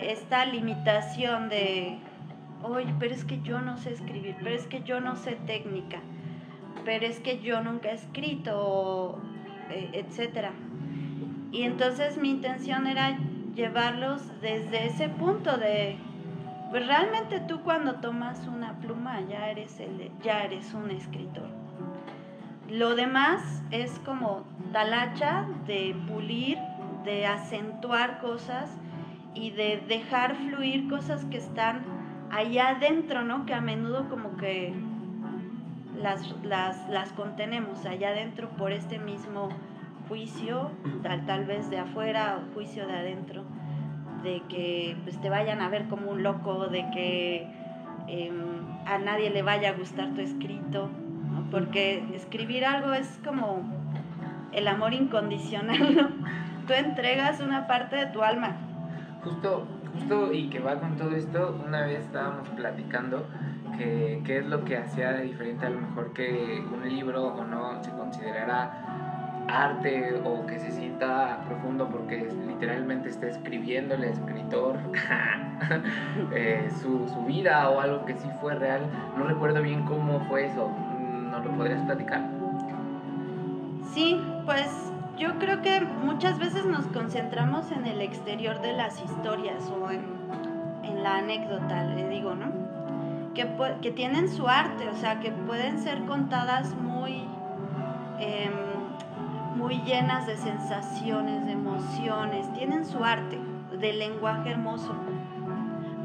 esta 0.00 0.44
limitación 0.46 1.48
de, 1.48 1.98
oye, 2.62 2.94
pero 2.98 3.14
es 3.14 3.24
que 3.24 3.40
yo 3.42 3.60
no 3.60 3.76
sé 3.76 3.92
escribir, 3.92 4.36
pero 4.42 4.54
es 4.54 4.66
que 4.66 4.82
yo 4.82 5.00
no 5.00 5.16
sé 5.16 5.36
técnica, 5.46 5.98
pero 6.84 7.06
es 7.06 7.20
que 7.20 7.40
yo 7.40 7.62
nunca 7.62 7.90
he 7.90 7.94
escrito, 7.94 9.18
eh, 9.70 9.90
etcétera. 9.92 10.52
Y 11.52 11.62
entonces 11.62 12.18
mi 12.18 12.30
intención 12.30 12.86
era 12.86 13.18
llevarlos 13.54 14.22
desde 14.40 14.86
ese 14.86 15.08
punto 15.08 15.56
de, 15.56 15.96
pues 16.70 16.86
realmente 16.86 17.40
tú 17.40 17.62
cuando 17.62 17.94
tomas 17.96 18.46
una 18.46 18.74
pluma 18.78 19.20
ya 19.22 19.48
eres, 19.48 19.80
el, 19.80 20.10
ya 20.22 20.42
eres 20.42 20.74
un 20.74 20.90
escritor. 20.90 21.48
Lo 22.68 22.96
demás 22.96 23.62
es 23.70 23.98
como 24.00 24.44
talacha 24.72 25.46
de 25.66 25.96
pulir, 26.08 26.58
de 27.04 27.26
acentuar 27.26 28.18
cosas 28.18 28.76
y 29.36 29.50
de 29.50 29.82
dejar 29.86 30.34
fluir 30.34 30.88
cosas 30.88 31.24
que 31.26 31.36
están 31.36 31.82
allá 32.30 32.70
adentro, 32.70 33.22
¿no? 33.22 33.46
Que 33.46 33.54
a 33.54 33.60
menudo 33.60 34.08
como 34.08 34.36
que 34.36 34.72
las, 36.00 36.34
las, 36.42 36.88
las 36.88 37.12
contenemos 37.12 37.84
allá 37.84 38.10
adentro 38.10 38.48
por 38.50 38.72
este 38.72 38.98
mismo 38.98 39.48
juicio, 40.08 40.70
tal, 41.02 41.26
tal 41.26 41.44
vez 41.44 41.68
de 41.70 41.78
afuera 41.78 42.38
o 42.38 42.54
juicio 42.54 42.86
de 42.86 42.94
adentro, 42.94 43.44
de 44.22 44.42
que 44.48 44.96
pues, 45.04 45.20
te 45.20 45.28
vayan 45.28 45.60
a 45.60 45.68
ver 45.68 45.86
como 45.88 46.10
un 46.10 46.22
loco, 46.22 46.68
de 46.68 46.88
que 46.90 47.46
em, 48.08 48.34
a 48.86 48.98
nadie 48.98 49.30
le 49.30 49.42
vaya 49.42 49.70
a 49.70 49.72
gustar 49.72 50.14
tu 50.14 50.20
escrito, 50.20 50.88
porque 51.50 52.04
escribir 52.14 52.64
algo 52.64 52.92
es 52.92 53.20
como 53.24 53.62
el 54.52 54.68
amor 54.68 54.94
incondicional, 54.94 55.94
¿no? 55.94 56.08
Tú 56.66 56.72
entregas 56.72 57.40
una 57.40 57.66
parte 57.66 57.94
de 57.94 58.06
tu 58.06 58.22
alma. 58.22 58.56
Justo, 59.26 59.66
justo 59.92 60.32
y 60.32 60.48
que 60.50 60.60
va 60.60 60.78
con 60.78 60.96
todo 60.96 61.10
esto, 61.10 61.60
una 61.66 61.82
vez 61.82 61.98
estábamos 62.04 62.48
platicando 62.50 63.26
que 63.76 64.22
qué 64.24 64.38
es 64.38 64.46
lo 64.46 64.64
que 64.64 64.76
hacía 64.76 65.14
de 65.14 65.24
diferente 65.24 65.66
a 65.66 65.70
lo 65.70 65.80
mejor 65.80 66.12
que 66.12 66.64
un 66.72 66.88
libro 66.88 67.34
o 67.34 67.44
no 67.44 67.82
se 67.82 67.90
considerara 67.90 68.70
arte 69.48 70.20
o 70.24 70.46
que 70.46 70.60
se 70.60 70.70
sienta 70.70 71.42
profundo 71.48 71.88
porque 71.88 72.28
literalmente 72.46 73.08
está 73.08 73.26
escribiendo 73.26 73.96
el 73.96 74.04
escritor 74.04 74.76
eh, 76.32 76.68
su, 76.80 77.08
su 77.08 77.24
vida 77.24 77.68
o 77.70 77.80
algo 77.80 78.04
que 78.04 78.14
sí 78.14 78.28
fue 78.40 78.54
real. 78.54 78.82
No 79.18 79.24
recuerdo 79.24 79.60
bien 79.60 79.84
cómo 79.86 80.20
fue 80.28 80.46
eso. 80.46 80.70
¿No 81.30 81.40
lo 81.40 81.50
podrías 81.50 81.82
platicar? 81.82 82.22
Sí, 83.92 84.20
pues 84.44 84.92
yo 85.18 85.38
creo 85.38 85.62
que 85.62 85.80
muchas 85.80 86.38
veces 86.38 86.66
nos 86.66 86.86
concentramos 86.88 87.70
en 87.72 87.86
el 87.86 88.00
exterior 88.00 88.60
de 88.60 88.74
las 88.74 89.02
historias 89.02 89.64
o 89.70 89.90
en, 89.90 90.04
en 90.82 91.02
la 91.02 91.18
anécdota, 91.18 91.84
le 91.84 92.08
digo, 92.08 92.34
¿no? 92.34 92.52
Que, 93.34 93.48
que 93.80 93.90
tienen 93.90 94.28
su 94.28 94.48
arte, 94.48 94.88
o 94.88 94.94
sea, 94.94 95.20
que 95.20 95.30
pueden 95.30 95.78
ser 95.78 96.04
contadas 96.04 96.74
muy, 96.74 97.24
em, 98.18 98.52
muy 99.56 99.80
llenas 99.82 100.26
de 100.26 100.36
sensaciones, 100.36 101.44
de 101.46 101.52
emociones, 101.52 102.52
tienen 102.52 102.84
su 102.84 103.02
arte, 103.04 103.38
de 103.78 103.92
lenguaje 103.94 104.50
hermoso. 104.50 104.94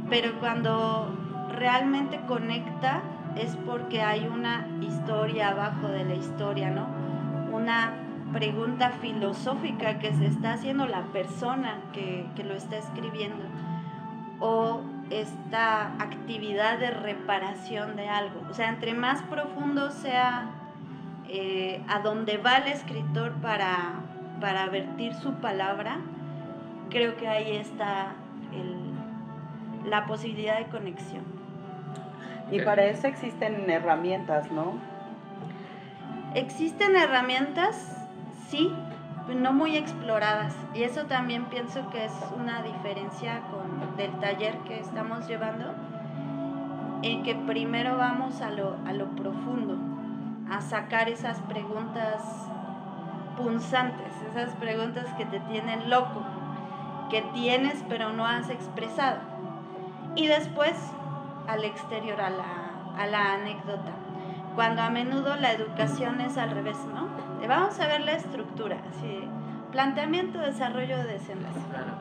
Pero 0.09 0.39
cuando 0.39 1.15
realmente 1.49 2.19
conecta 2.27 3.01
es 3.35 3.55
porque 3.65 4.01
hay 4.01 4.27
una 4.27 4.67
historia 4.81 5.49
abajo 5.49 5.87
de 5.87 6.03
la 6.03 6.15
historia, 6.15 6.69
¿no? 6.69 6.87
Una 7.53 7.93
pregunta 8.33 8.91
filosófica 9.01 9.99
que 9.99 10.13
se 10.13 10.25
está 10.27 10.53
haciendo 10.53 10.85
la 10.87 11.01
persona 11.13 11.75
que, 11.93 12.25
que 12.35 12.43
lo 12.43 12.53
está 12.55 12.77
escribiendo 12.77 13.43
o 14.39 14.81
esta 15.09 15.87
actividad 16.01 16.79
de 16.79 16.91
reparación 16.91 17.95
de 17.95 18.07
algo. 18.09 18.41
O 18.49 18.53
sea, 18.53 18.69
entre 18.69 18.93
más 18.93 19.21
profundo 19.23 19.91
sea 19.91 20.49
eh, 21.27 21.81
a 21.87 21.99
donde 21.99 22.37
va 22.37 22.57
el 22.57 22.67
escritor 22.71 23.33
para, 23.41 23.93
para 24.39 24.65
vertir 24.67 25.13
su 25.13 25.33
palabra, 25.35 25.97
creo 26.89 27.15
que 27.17 27.27
ahí 27.27 27.55
está 27.57 28.13
el- 28.53 29.89
la 29.89 30.05
posibilidad 30.05 30.57
de 30.57 30.65
conexión. 30.65 31.23
Y 32.51 32.59
para 32.61 32.83
eso 32.85 33.07
existen 33.07 33.69
herramientas, 33.69 34.51
¿no? 34.51 34.73
Existen 36.33 36.95
herramientas, 36.95 38.00
sí, 38.51 38.73
no 39.33 39.53
muy 39.53 39.77
exploradas. 39.77 40.53
Y 40.73 40.83
eso 40.83 41.05
también 41.05 41.45
pienso 41.45 41.89
que 41.89 42.05
es 42.05 42.13
una 42.37 42.61
diferencia 42.61 43.41
con 43.49 43.95
del 43.95 44.11
taller 44.19 44.57
que 44.59 44.79
estamos 44.79 45.27
llevando, 45.27 45.73
en 47.01 47.23
que 47.23 47.33
primero 47.35 47.97
vamos 47.97 48.41
a 48.41 48.49
lo, 48.51 48.75
a 48.85 48.93
lo 48.93 49.07
profundo, 49.15 49.77
a 50.51 50.61
sacar 50.61 51.09
esas 51.09 51.39
preguntas 51.41 52.21
punzantes, 53.37 54.13
esas 54.29 54.53
preguntas 54.55 55.07
que 55.17 55.25
te 55.25 55.39
tienen 55.39 55.89
loco, 55.89 56.21
que 57.09 57.21
tienes 57.33 57.83
pero 57.87 58.11
no 58.11 58.27
has 58.27 58.49
expresado. 58.49 59.19
Y 60.15 60.27
después 60.27 60.75
al 61.47 61.63
exterior, 61.63 62.19
a 62.19 62.29
la, 62.29 62.93
a 62.97 63.07
la 63.07 63.33
anécdota 63.33 64.00
cuando 64.55 64.81
a 64.81 64.89
menudo 64.89 65.35
la 65.37 65.53
educación 65.53 66.19
es 66.21 66.37
al 66.37 66.51
revés, 66.51 66.77
¿no? 66.93 67.07
Eh, 67.43 67.47
Vamos 67.47 67.79
a 67.79 67.87
ver 67.87 68.01
la 68.01 68.13
estructura, 68.13 68.77
así, 68.89 69.19
planteamiento, 69.71 70.39
desarrollo, 70.39 70.97
desenlace. 70.97 71.59
Claro. 71.69 71.93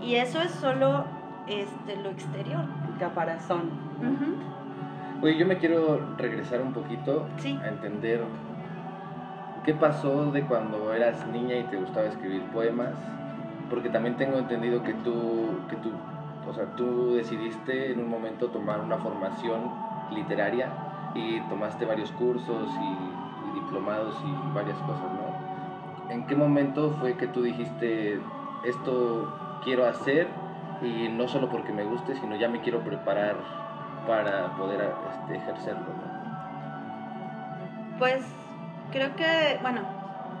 Y 0.00 0.16
eso 0.16 0.40
es 0.40 0.50
solo 0.52 1.04
este, 1.46 1.96
lo 2.02 2.10
exterior. 2.10 2.64
Caparazón. 2.98 3.70
Ujú. 4.00 5.24
Oye, 5.26 5.36
yo 5.38 5.46
me 5.46 5.58
quiero 5.58 6.00
regresar 6.18 6.60
un 6.60 6.72
poquito 6.72 7.26
Sí. 7.36 7.58
a 7.62 7.68
entender 7.68 8.22
qué 9.64 9.74
pasó 9.74 10.32
de 10.32 10.42
cuando 10.42 10.92
eras 10.92 11.24
niña 11.28 11.56
y 11.56 11.64
te 11.64 11.76
gustaba 11.76 12.06
escribir 12.06 12.42
poemas, 12.46 12.90
porque 13.70 13.88
también 13.90 14.16
tengo 14.16 14.38
entendido 14.38 14.82
que 14.82 14.94
tú, 14.94 15.60
que 15.68 15.76
tú, 15.76 15.92
o 16.48 16.52
sea, 16.52 16.64
tú 16.74 17.14
decidiste 17.14 17.92
en 17.92 18.00
un 18.00 18.08
momento 18.08 18.48
tomar 18.48 18.80
una 18.80 18.96
formación 18.96 19.70
literaria 20.10 20.68
y 21.14 21.40
tomaste 21.42 21.84
varios 21.84 22.10
cursos 22.12 22.68
y, 22.80 23.50
y 23.50 23.60
diplomados 23.60 24.16
y 24.24 24.54
varias 24.54 24.78
cosas, 24.78 25.04
¿no? 25.12 26.10
¿En 26.10 26.26
qué 26.26 26.36
momento 26.36 26.90
fue 27.00 27.16
que 27.16 27.26
tú 27.26 27.42
dijiste 27.42 28.20
esto 28.64 29.60
quiero 29.64 29.86
hacer 29.86 30.28
y 30.82 31.08
no 31.08 31.28
solo 31.28 31.48
porque 31.48 31.72
me 31.72 31.84
guste, 31.84 32.14
sino 32.16 32.36
ya 32.36 32.48
me 32.48 32.60
quiero 32.60 32.80
preparar 32.80 33.36
para 34.06 34.56
poder 34.56 34.92
este, 35.10 35.36
ejercerlo? 35.36 35.86
¿no? 35.86 36.22
Pues 37.98 38.22
creo 38.90 39.14
que, 39.16 39.58
bueno, 39.62 39.82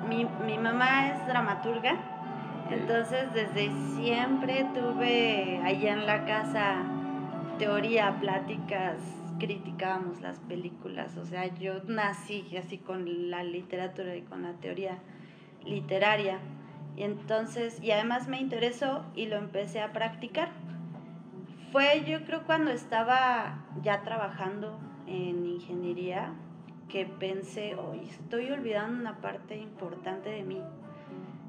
mi, 0.08 0.26
mi 0.46 0.58
mamá 0.58 1.08
es 1.08 1.26
dramaturga, 1.26 1.94
entonces 2.70 3.32
desde 3.32 3.70
siempre 3.94 4.66
tuve 4.74 5.60
allá 5.64 5.92
en 5.92 6.06
la 6.06 6.24
casa 6.24 6.82
teoría, 7.58 8.16
pláticas, 8.20 8.96
criticábamos 9.42 10.20
las 10.20 10.38
películas, 10.38 11.16
o 11.16 11.26
sea, 11.26 11.52
yo 11.56 11.82
nací 11.88 12.56
así 12.56 12.78
con 12.78 13.28
la 13.28 13.42
literatura 13.42 14.14
y 14.14 14.22
con 14.22 14.44
la 14.44 14.52
teoría 14.52 14.98
literaria. 15.64 16.38
Y 16.96 17.02
entonces, 17.02 17.82
y 17.82 17.90
además 17.90 18.28
me 18.28 18.40
interesó 18.40 19.04
y 19.16 19.26
lo 19.26 19.36
empecé 19.36 19.80
a 19.80 19.92
practicar. 19.92 20.50
Fue 21.72 22.04
yo 22.06 22.24
creo 22.24 22.44
cuando 22.44 22.70
estaba 22.70 23.64
ya 23.82 24.02
trabajando 24.04 24.78
en 25.08 25.44
ingeniería 25.44 26.34
que 26.88 27.04
pensé, 27.06 27.74
hoy 27.74 28.02
estoy 28.08 28.48
olvidando 28.48 29.00
una 29.00 29.20
parte 29.20 29.56
importante 29.56 30.30
de 30.30 30.44
mí. 30.44 30.60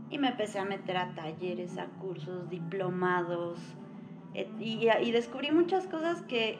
Y 0.09 0.17
me 0.17 0.29
empecé 0.29 0.57
a 0.57 0.65
meter 0.65 0.97
a 0.97 1.13
talleres, 1.13 1.77
a 1.77 1.85
cursos, 1.85 2.49
diplomados, 2.49 3.59
y, 4.59 4.89
y 4.89 5.11
descubrí 5.11 5.51
muchas 5.51 5.85
cosas 5.85 6.23
que 6.23 6.57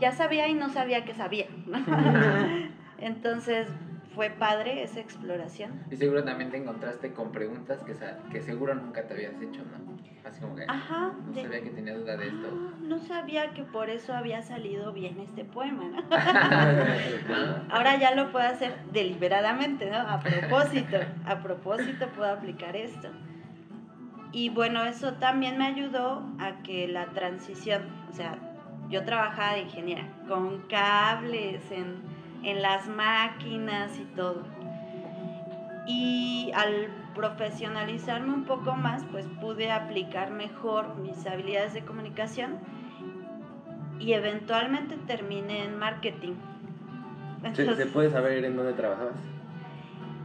ya 0.00 0.12
sabía 0.12 0.48
y 0.48 0.54
no 0.54 0.68
sabía 0.70 1.04
que 1.04 1.14
sabía. 1.14 1.46
Entonces 2.98 3.68
fue 4.14 4.30
padre 4.30 4.82
esa 4.82 5.00
exploración. 5.00 5.72
Y 5.90 5.96
seguro 5.96 6.22
también 6.24 6.50
te 6.50 6.58
encontraste 6.58 7.12
con 7.12 7.32
preguntas 7.32 7.82
que, 7.84 7.94
que 8.30 8.40
seguro 8.42 8.74
nunca 8.74 9.02
te 9.06 9.14
habías 9.14 9.40
hecho, 9.40 9.62
¿no? 9.64 9.92
Así 10.28 10.40
como 10.40 10.54
que 10.54 10.64
Ajá. 10.68 11.12
no 11.26 11.32
de- 11.32 11.42
sabía 11.42 11.62
que 11.62 11.70
tenía 11.70 11.94
duda 11.96 12.16
de 12.16 12.28
esto. 12.28 12.48
Ah, 12.52 12.76
no 12.82 12.98
sabía 13.00 13.52
que 13.54 13.64
por 13.64 13.90
eso 13.90 14.14
había 14.14 14.42
salido 14.42 14.92
bien 14.92 15.18
este 15.18 15.44
poema, 15.44 15.84
¿no? 15.88 15.98
Ahora 17.70 17.96
ya 17.98 18.14
lo 18.14 18.30
puedo 18.30 18.46
hacer 18.46 18.76
deliberadamente, 18.92 19.90
¿no? 19.90 19.96
A 19.98 20.20
propósito, 20.20 20.98
a 21.26 21.42
propósito 21.42 22.06
puedo 22.14 22.30
aplicar 22.30 22.76
esto. 22.76 23.08
Y 24.30 24.48
bueno, 24.50 24.84
eso 24.84 25.14
también 25.14 25.58
me 25.58 25.66
ayudó 25.66 26.22
a 26.38 26.62
que 26.62 26.86
la 26.88 27.06
transición, 27.06 27.82
o 28.10 28.14
sea, 28.14 28.38
yo 28.92 29.04
trabajaba 29.04 29.54
de 29.54 29.62
ingeniera 29.62 30.06
con 30.28 30.60
cables 30.68 31.60
en, 31.72 31.96
en 32.44 32.62
las 32.62 32.86
máquinas 32.86 33.98
y 33.98 34.04
todo. 34.14 34.42
Y 35.86 36.52
al 36.54 36.88
profesionalizarme 37.14 38.32
un 38.32 38.44
poco 38.44 38.74
más, 38.74 39.02
pues 39.10 39.26
pude 39.40 39.72
aplicar 39.72 40.30
mejor 40.30 40.94
mis 40.96 41.26
habilidades 41.26 41.74
de 41.74 41.80
comunicación 41.82 42.58
y 43.98 44.12
eventualmente 44.12 44.96
terminé 45.06 45.64
en 45.64 45.78
marketing. 45.78 46.34
¿Se, 47.40 47.48
Entonces, 47.48 47.86
se 47.86 47.86
puede 47.86 48.10
saber 48.10 48.44
en 48.44 48.56
dónde 48.56 48.74
trabajabas? 48.74 49.14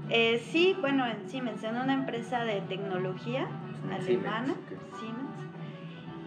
eh, 0.10 0.40
sí, 0.52 0.76
bueno, 0.80 1.06
en 1.06 1.28
Siemens, 1.30 1.64
en 1.64 1.78
una 1.78 1.94
empresa 1.94 2.44
de 2.44 2.62
tecnología 2.62 3.48
alemana, 3.92 4.54
ok. 4.54 5.00
Siemens, 5.00 5.38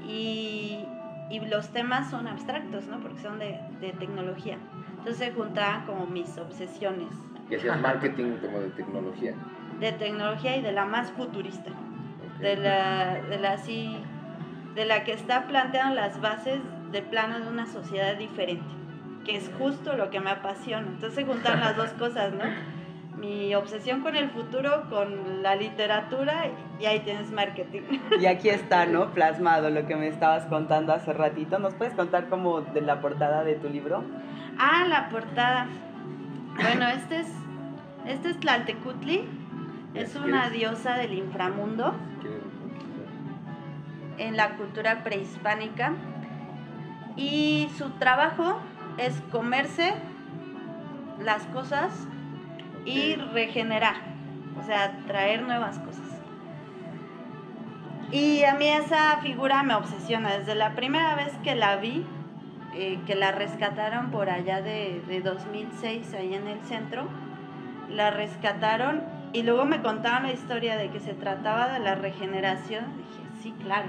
y, 0.06 0.84
y 1.30 1.40
los 1.40 1.68
temas 1.68 2.10
son 2.10 2.26
abstractos, 2.28 2.86
¿no? 2.88 2.98
Porque 3.00 3.20
son 3.20 3.38
de, 3.38 3.58
de 3.80 3.92
tecnología. 3.92 4.58
Entonces 4.98 5.16
se 5.18 5.32
juntaban 5.32 5.86
como 5.86 6.06
mis 6.06 6.36
obsesiones 6.38 7.08
Y 7.48 7.54
hacías 7.54 7.80
marketing 7.80 8.36
como 8.42 8.60
de 8.60 8.68
tecnología. 8.70 9.34
de 9.78 9.92
tecnología 9.92 10.56
y 10.56 10.62
de 10.62 10.72
la 10.72 10.84
más 10.84 11.10
futurista, 11.12 11.70
Ok. 11.70 12.40
de 12.40 12.56
la, 12.56 13.14
de 13.30 13.38
la 13.38 13.52
así, 13.52 13.96
de 14.74 14.84
la 14.84 15.04
que 15.04 15.12
está 15.12 15.46
planteando 15.46 15.94
las 15.94 16.20
bases 16.20 16.60
de 16.92 17.00
plano 17.02 17.38
de 17.40 17.48
una 17.48 17.66
sociedad 17.66 18.16
diferente, 18.16 18.64
que 19.24 19.36
es 19.36 19.50
justo 19.58 19.96
lo 19.96 20.10
que 20.10 20.20
me 20.20 20.30
apasiona. 20.30 20.86
Entonces 20.86 21.14
se 21.14 21.24
juntan 21.24 21.60
las 21.60 21.76
dos 21.76 21.90
cosas, 21.98 22.32
¿no? 22.34 22.44
Mi 23.20 23.54
obsesión 23.54 24.00
con 24.00 24.16
el 24.16 24.30
futuro, 24.30 24.84
con 24.88 25.42
la 25.42 25.54
literatura, 25.54 26.46
y 26.80 26.86
ahí 26.86 27.00
tienes 27.00 27.30
marketing. 27.30 27.82
Y 28.18 28.26
aquí 28.26 28.48
está, 28.48 28.86
¿no? 28.86 29.10
Plasmado 29.10 29.68
lo 29.68 29.86
que 29.86 29.94
me 29.94 30.08
estabas 30.08 30.46
contando 30.46 30.94
hace 30.94 31.12
ratito. 31.12 31.58
¿Nos 31.58 31.74
puedes 31.74 31.92
contar 31.92 32.28
como 32.30 32.62
de 32.62 32.80
la 32.80 33.00
portada 33.00 33.44
de 33.44 33.56
tu 33.56 33.68
libro? 33.68 34.02
Ah, 34.58 34.86
la 34.88 35.10
portada. 35.10 35.66
Bueno, 36.62 36.88
este 36.88 37.20
es, 37.20 37.28
este 38.06 38.30
es 38.30 38.40
Tlaltecutli, 38.40 39.28
es 39.94 40.16
una 40.16 40.48
diosa 40.48 40.96
del 40.96 41.12
inframundo. 41.12 41.94
En 44.18 44.36
la 44.36 44.56
cultura 44.56 45.02
prehispánica 45.02 45.92
y 47.16 47.68
su 47.76 47.90
trabajo 47.90 48.60
es 48.98 49.20
comerse 49.30 49.94
las 51.18 51.42
cosas 51.48 52.06
y 52.84 53.14
regenerar, 53.14 53.96
o 54.58 54.62
sea, 54.64 54.92
traer 55.06 55.42
nuevas 55.42 55.78
cosas. 55.78 56.00
Y 58.12 58.42
a 58.42 58.54
mí 58.54 58.66
esa 58.66 59.18
figura 59.18 59.62
me 59.62 59.74
obsesiona. 59.74 60.36
Desde 60.38 60.54
la 60.54 60.74
primera 60.74 61.14
vez 61.14 61.32
que 61.44 61.54
la 61.54 61.76
vi, 61.76 62.04
eh, 62.74 62.98
que 63.06 63.14
la 63.14 63.30
rescataron 63.30 64.10
por 64.10 64.30
allá 64.30 64.62
de, 64.62 65.02
de 65.06 65.20
2006, 65.20 66.14
ahí 66.14 66.34
en 66.34 66.48
el 66.48 66.60
centro, 66.62 67.08
la 67.88 68.10
rescataron 68.10 69.02
y 69.32 69.44
luego 69.44 69.64
me 69.64 69.80
contaban 69.80 70.24
la 70.24 70.32
historia 70.32 70.76
de 70.76 70.90
que 70.90 70.98
se 70.98 71.14
trataba 71.14 71.68
de 71.68 71.78
la 71.78 71.94
regeneración. 71.94 72.84
Dije, 72.96 73.42
sí, 73.42 73.54
claro, 73.62 73.88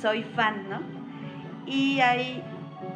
soy 0.00 0.24
fan, 0.24 0.68
¿no? 0.68 0.80
Y 1.66 2.00
ahí, 2.00 2.42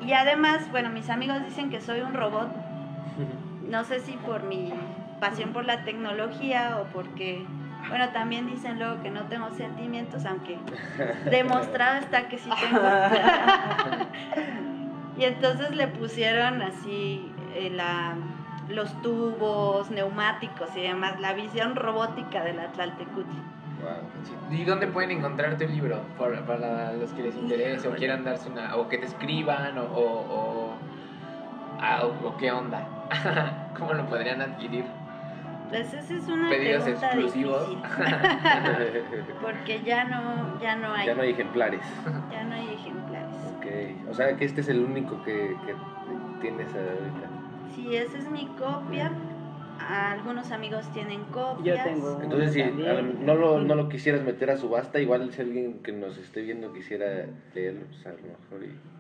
y 0.05 0.13
además, 0.13 0.69
bueno, 0.73 0.91
mis 0.91 1.09
amigos 1.11 1.45
dicen 1.45 1.71
que 1.71 1.81
soy 1.81 2.01
un 2.01 2.15
robot. 2.15 2.49
No 3.69 3.85
sé 3.85 4.01
si 4.01 4.13
por 4.13 4.43
mi 4.45 4.73
pasión 5.21 5.53
por 5.53 5.65
la 5.65 5.85
tecnología 5.85 6.79
o 6.81 6.85
porque, 6.93 7.45
bueno, 7.89 8.09
también 8.11 8.47
dicen 8.47 8.79
luego 8.79 9.03
que 9.03 9.11
no 9.11 9.23
tengo 9.25 9.51
sentimientos, 9.51 10.25
aunque 10.27 10.59
demostrado 11.31 11.99
está 11.99 12.29
que 12.29 12.39
sí 12.39 12.51
tengo. 12.61 12.81
y 15.19 15.25
entonces 15.25 15.75
le 15.75 15.89
pusieron 15.89 16.63
así 16.63 17.33
eh, 17.55 17.71
la, 17.75 18.15
los 18.69 18.91
tubos, 19.03 19.91
neumáticos 19.91 20.71
y 20.77 20.83
demás, 20.83 21.19
la 21.21 21.33
visión 21.35 21.75
robótica 21.77 22.45
del 22.45 22.61
Atlaltecutli. 22.61 23.43
Wow. 23.83 24.57
¿Y 24.59 24.65
dónde 24.65 24.87
pueden 24.89 25.13
encontrar 25.13 25.57
tu 25.57 25.67
libro? 25.67 26.01
Para, 26.19 26.45
para 26.45 26.93
los 26.95 27.13
que 27.13 27.23
les 27.23 27.37
interese 27.37 27.87
o 27.89 27.95
quieran 27.95 28.25
darse 28.25 28.51
una. 28.51 28.75
o 28.77 28.89
que 28.89 28.99
te 28.99 29.07
escriban 29.07 29.79
o. 29.79 29.85
o, 29.85 29.95
o, 29.95 30.75
ah, 31.81 32.01
o- 32.05 32.29
o 32.29 32.37
qué 32.37 32.51
onda. 32.51 32.83
¿Cómo 33.79 33.93
lo 33.95 34.07
podrían 34.07 34.41
adquirir? 34.41 34.85
Pues 35.69 35.93
esa 35.93 36.15
es 36.15 36.27
una 36.29 36.49
Pedidos 36.49 36.85
pregunta 36.85 37.07
exclusivos. 37.09 37.77
porque 39.43 39.83
ya 39.85 40.05
no, 40.05 40.59
ya 40.61 40.77
no 40.77 40.93
hay, 40.95 41.07
ya 41.07 41.15
no 41.15 41.23
hay 41.23 41.31
ejemplares. 41.31 41.83
ya 42.31 42.45
no 42.45 42.55
hay 42.55 42.75
ejemplares. 42.75 43.37
Ok. 43.57 44.11
O 44.11 44.15
sea 44.15 44.35
que 44.37 44.47
este 44.47 44.63
es 44.63 44.69
el 44.69 44.81
único 44.81 45.23
que, 45.25 45.57
que 45.67 45.75
tienes 46.41 46.69
ahorita. 46.69 47.29
Sí, 47.75 47.95
esa 47.95 48.19
es 48.19 48.31
mi 48.31 48.47
copia. 48.59 49.13
Algunos 49.79 50.51
amigos 50.53 50.91
tienen 50.93 51.23
copias. 51.25 51.79
Yo 51.79 51.85
tengo. 51.85 52.21
Entonces, 52.23 52.53
si 52.53 52.63
También. 52.63 53.25
no 53.25 53.35
lo, 53.35 53.61
no 53.61 53.75
lo 53.75 53.89
quisieras 53.89 54.23
meter 54.23 54.51
a 54.51 54.57
subasta, 54.57 54.99
igual 55.01 55.31
si 55.33 55.43
alguien 55.43 55.83
que 55.83 55.93
nos 55.93 56.17
esté 56.19 56.41
viendo 56.43 56.73
quisiera 56.73 57.27
leerlo, 57.55 57.87
pues 57.87 58.07
a 58.07 58.11
lo 58.11 58.17
mejor. 58.17 58.65
Y... 58.65 58.98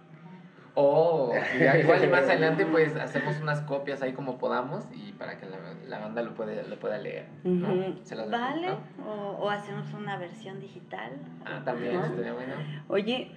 O 0.80 1.32
ya 1.58 1.76
igual 1.80 2.04
y 2.04 2.06
más 2.06 2.22
adelante 2.22 2.64
pues 2.64 2.94
hacemos 2.94 3.40
unas 3.40 3.62
copias 3.62 4.00
ahí 4.00 4.12
como 4.12 4.38
podamos 4.38 4.86
y 4.94 5.10
para 5.12 5.36
que 5.36 5.46
la, 5.46 5.58
la 5.88 5.98
banda 5.98 6.22
lo, 6.22 6.34
puede, 6.34 6.62
lo 6.68 6.78
pueda 6.78 6.98
leer. 6.98 7.26
¿no? 7.42 7.96
Se 8.04 8.14
las 8.14 8.30
Vale, 8.30 8.68
¿no? 8.68 9.04
o, 9.10 9.30
o 9.38 9.50
hacemos 9.50 9.92
una 9.92 10.16
versión 10.18 10.60
digital. 10.60 11.10
Ah, 11.44 11.62
también 11.64 11.96
Ajá. 11.96 12.06
estaría 12.06 12.32
bueno. 12.32 12.54
Oye, 12.86 13.32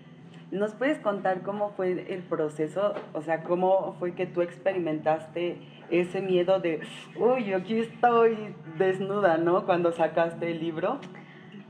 ¿nos 0.52 0.76
puedes 0.76 1.00
contar 1.00 1.42
cómo 1.42 1.72
fue 1.72 2.14
el 2.14 2.22
proceso? 2.22 2.94
O 3.14 3.24
sea, 3.24 3.42
¿cómo 3.42 3.96
fue 3.98 4.14
que 4.14 4.28
tú 4.28 4.44
experimentaste 4.44 5.58
ese 5.90 6.22
miedo 6.22 6.60
de, 6.60 6.82
uy, 7.16 7.54
aquí 7.54 7.80
estoy 7.80 8.56
desnuda, 8.78 9.38
¿no? 9.38 9.66
Cuando 9.66 9.92
sacaste 9.92 10.52
el 10.52 10.60
libro. 10.60 11.00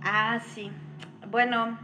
Ah, 0.04 0.40
sí. 0.42 0.70
Bueno, 1.30 1.80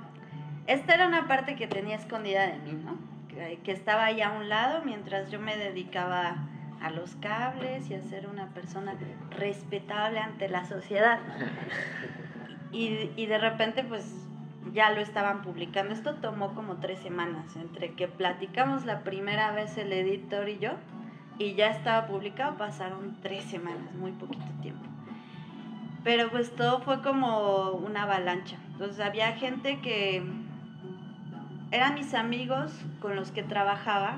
esta 0.68 0.94
era 0.94 1.08
una 1.08 1.28
parte 1.30 1.56
que 1.56 1.68
tenía 1.68 1.96
escondida 1.96 2.48
de 2.48 2.58
mí, 2.60 2.74
¿no? 2.84 3.07
Que, 3.38 3.60
que 3.64 3.72
estaba 3.72 4.06
ahí 4.06 4.22
a 4.22 4.32
un 4.32 4.50
lado 4.50 4.82
mientras 4.84 5.30
yo 5.30 5.40
me 5.40 5.56
dedicaba 5.56 6.48
a 6.82 6.90
los 6.90 7.16
cables 7.16 7.90
y 7.90 7.96
a 7.96 8.02
ser 8.02 8.28
una 8.28 8.48
persona 8.50 8.96
respetable 9.32 10.20
ante 10.20 10.50
la 10.50 10.66
sociedad. 10.66 11.20
Y, 12.70 13.12
y 13.16 13.28
de 13.28 13.38
repente, 13.38 13.86
pues 13.86 14.14
ya 14.74 14.92
lo 14.92 15.00
estaban 15.00 15.42
publicando. 15.42 15.94
Esto 15.94 16.16
tomó 16.16 16.54
como 16.54 16.78
tres 16.78 17.00
semanas 17.00 17.56
entre 17.56 17.94
que 17.94 18.10
platicamos 18.10 18.86
la 18.86 19.06
primera 19.06 19.52
vez 19.54 19.78
el 19.78 19.94
editor 19.94 20.50
y 20.50 20.60
yo 20.60 20.72
y 21.40 21.54
ya 21.54 21.70
estaba 21.70 22.08
publicado. 22.08 22.58
Pasaron 22.58 23.18
tres 23.22 23.46
semanas, 23.46 23.94
muy 23.96 24.12
poquito 24.12 24.46
tiempo. 24.62 24.84
Pero 26.04 26.30
pues 26.30 26.56
todo 26.56 26.82
fue 26.82 27.02
como 27.02 27.72
una 27.72 28.04
avalancha. 28.04 28.58
Entonces 28.74 29.00
había 29.00 29.34
gente 29.34 29.80
que 29.80 30.24
eran 31.72 31.96
mis 31.96 32.14
amigos 32.14 32.72
con 33.00 33.16
los 33.16 33.32
que 33.32 33.44
trabajaba, 33.44 34.18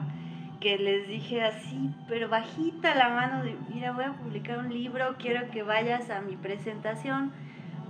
que 0.60 0.78
les 0.78 1.08
dije 1.08 1.42
así, 1.42 1.92
pero 2.08 2.28
bajita 2.28 2.94
la 2.96 3.10
mano 3.10 3.44
de, 3.44 3.56
mira, 3.74 3.92
voy 3.94 4.04
a 4.04 4.14
publicar 4.14 4.60
un 4.60 4.74
libro, 4.74 5.16
quiero 5.18 5.50
que 5.52 5.64
vayas 5.64 6.10
a 6.10 6.22
mi 6.22 6.36
presentación, 6.36 7.32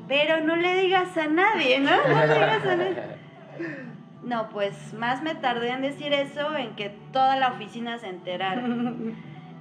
pero 0.08 0.42
no 0.42 0.56
le 0.56 0.82
digas 0.82 1.18
a 1.18 1.28
nadie, 1.28 1.80
¿no? 1.80 1.92
No 2.08 2.26
le 2.26 2.34
digas 2.34 2.66
a 2.66 2.76
nadie. 2.76 3.04
No, 4.24 4.50
pues 4.50 4.94
más 4.94 5.24
me 5.24 5.34
tardé 5.34 5.70
en 5.70 5.82
decir 5.82 6.14
eso, 6.14 6.56
en 6.56 6.76
que 6.76 6.90
toda 7.12 7.36
la 7.38 7.50
oficina 7.50 7.98
se 7.98 8.10
enterara. 8.10 8.64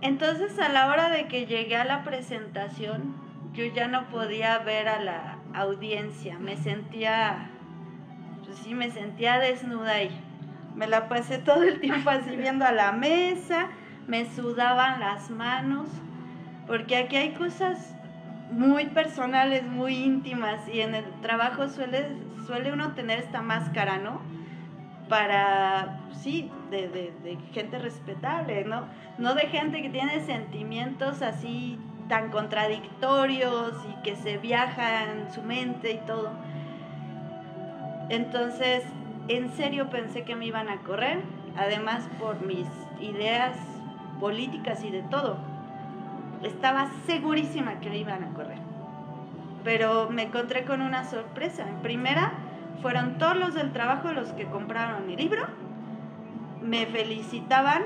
Entonces 0.01 0.59
a 0.59 0.69
la 0.69 0.89
hora 0.89 1.09
de 1.09 1.27
que 1.27 1.47
llegué 1.47 1.77
a 1.77 1.85
la 1.85 2.05
presentación, 2.05 3.15
yo 3.53 3.65
ya 3.67 3.89
no 3.89 4.09
podía 4.09 4.59
ver 4.59 4.89
a 4.89 5.01
la 5.01 5.39
audiencia, 5.55 6.39
me 6.39 6.57
sentía, 6.57 7.51
sí, 8.63 8.75
me 8.75 8.91
sentía 8.91 9.39
desnuda 9.39 9.93
ahí. 9.93 10.11
Me 10.75 10.87
la 10.87 11.09
pasé 11.09 11.39
todo 11.39 11.63
el 11.65 11.81
tiempo 11.81 12.11
así 12.11 12.37
viendo 12.37 12.65
a 12.65 12.73
la 12.73 12.93
mesa, 12.93 13.69
me 14.07 14.27
sudaban 14.27 15.01
las 15.01 15.31
manos 15.31 15.89
Porque 16.67 16.97
aquí 16.97 17.17
hay 17.17 17.35
cosas 17.35 17.97
muy 18.51 18.87
personales, 18.87 19.65
muy 19.67 19.97
íntimas 19.97 20.69
y 20.69 20.81
en 20.81 20.95
el 20.95 21.05
trabajo 21.23 21.69
suele, 21.69 22.17
suele 22.47 22.73
uno 22.73 22.95
tener 22.95 23.19
esta 23.21 23.43
máscara, 23.43 23.99
¿no? 23.99 24.23
Para, 25.09 26.01
sí, 26.13 26.51
de, 26.71 26.89
de, 26.89 27.13
de 27.23 27.39
gente 27.53 27.79
respetable, 27.79 28.65
¿no? 28.65 28.89
No 29.19 29.35
de 29.35 29.49
gente 29.49 29.83
que 29.83 29.91
tiene 29.91 30.21
sentimientos 30.21 31.23
así 31.23 31.79
tan 32.09 32.31
contradictorios 32.31 33.75
y 33.87 34.03
que 34.03 34.17
se 34.17 34.39
viaja 34.39 35.05
en 35.05 35.31
su 35.33 35.43
mente 35.43 35.93
y 35.93 35.99
todo. 36.07 36.33
Entonces, 38.09 38.85
en 39.29 39.51
serio 39.51 39.91
pensé 39.91 40.23
que 40.23 40.35
me 40.35 40.47
iban 40.47 40.69
a 40.69 40.79
correr, 40.79 41.21
además 41.57 42.09
por 42.19 42.41
mis 42.41 42.67
ideas 43.01 43.57
políticas 44.21 44.83
y 44.85 44.91
de 44.91 45.03
todo. 45.03 45.37
Estaba 46.43 46.89
segurísima 47.07 47.81
que 47.81 47.91
me 47.91 47.99
iban 47.99 48.25
a 48.25 48.29
correr. 48.29 48.59
Pero 49.65 50.09
me 50.11 50.23
encontré 50.23 50.65
con 50.65 50.81
una 50.81 51.05
sorpresa. 51.05 51.69
En 51.69 51.77
primera, 51.83 52.33
fueron 52.81 53.19
todos 53.19 53.37
los 53.37 53.55
del 53.55 53.73
trabajo 53.73 54.13
los 54.13 54.33
que 54.33 54.47
compraron 54.47 55.11
el 55.11 55.17
libro, 55.17 55.43
me 56.63 56.87
felicitaban, 56.87 57.83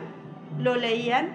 lo 0.59 0.77
leían 0.77 1.31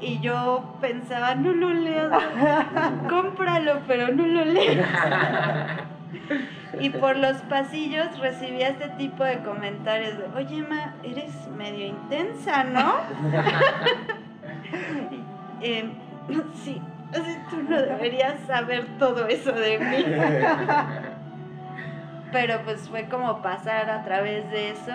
y 0.00 0.20
yo 0.20 0.76
pensaba, 0.80 1.34
no 1.34 1.52
lo 1.52 1.70
leas, 1.70 2.10
cómpralo, 3.08 3.80
pero 3.86 4.12
no 4.12 4.26
lo 4.26 4.44
leas. 4.44 4.88
y 6.80 6.90
por 6.90 7.16
los 7.16 7.38
pasillos 7.42 8.18
recibía 8.18 8.68
este 8.68 8.88
tipo 8.90 9.24
de 9.24 9.38
comentarios 9.38 10.18
de, 10.18 10.24
oye, 10.36 10.62
Ma, 10.62 10.94
eres 11.02 11.32
medio 11.56 11.86
intensa, 11.86 12.64
¿no? 12.64 12.96
eh, 15.60 15.90
sí, 16.54 16.80
tú 17.50 17.62
no 17.68 17.80
deberías 17.80 18.40
saber 18.46 18.86
todo 18.98 19.26
eso 19.26 19.52
de 19.52 19.78
mí. 19.78 20.04
Pero 22.32 22.60
pues 22.64 22.88
fue 22.88 23.08
como 23.08 23.42
pasar 23.42 23.90
a 23.90 24.04
través 24.04 24.48
de 24.50 24.70
eso 24.70 24.92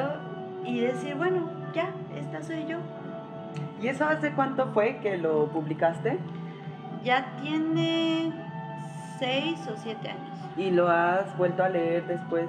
y 0.64 0.80
decir, 0.80 1.16
bueno, 1.16 1.50
ya, 1.74 1.90
esta 2.16 2.42
soy 2.42 2.66
yo. 2.66 2.78
¿Y 3.82 3.90
eso 3.90 4.06
hace 4.06 4.32
cuánto 4.32 4.68
fue 4.68 4.98
que 4.98 5.18
lo 5.18 5.48
publicaste? 5.48 6.18
Ya 7.04 7.36
tiene 7.42 8.32
seis 9.20 9.60
o 9.68 9.76
siete 9.78 10.10
años. 10.10 10.35
¿Y 10.58 10.72
lo 10.72 10.90
has 10.90 11.38
vuelto 11.38 11.64
a 11.64 11.70
leer 11.70 12.08
después? 12.08 12.48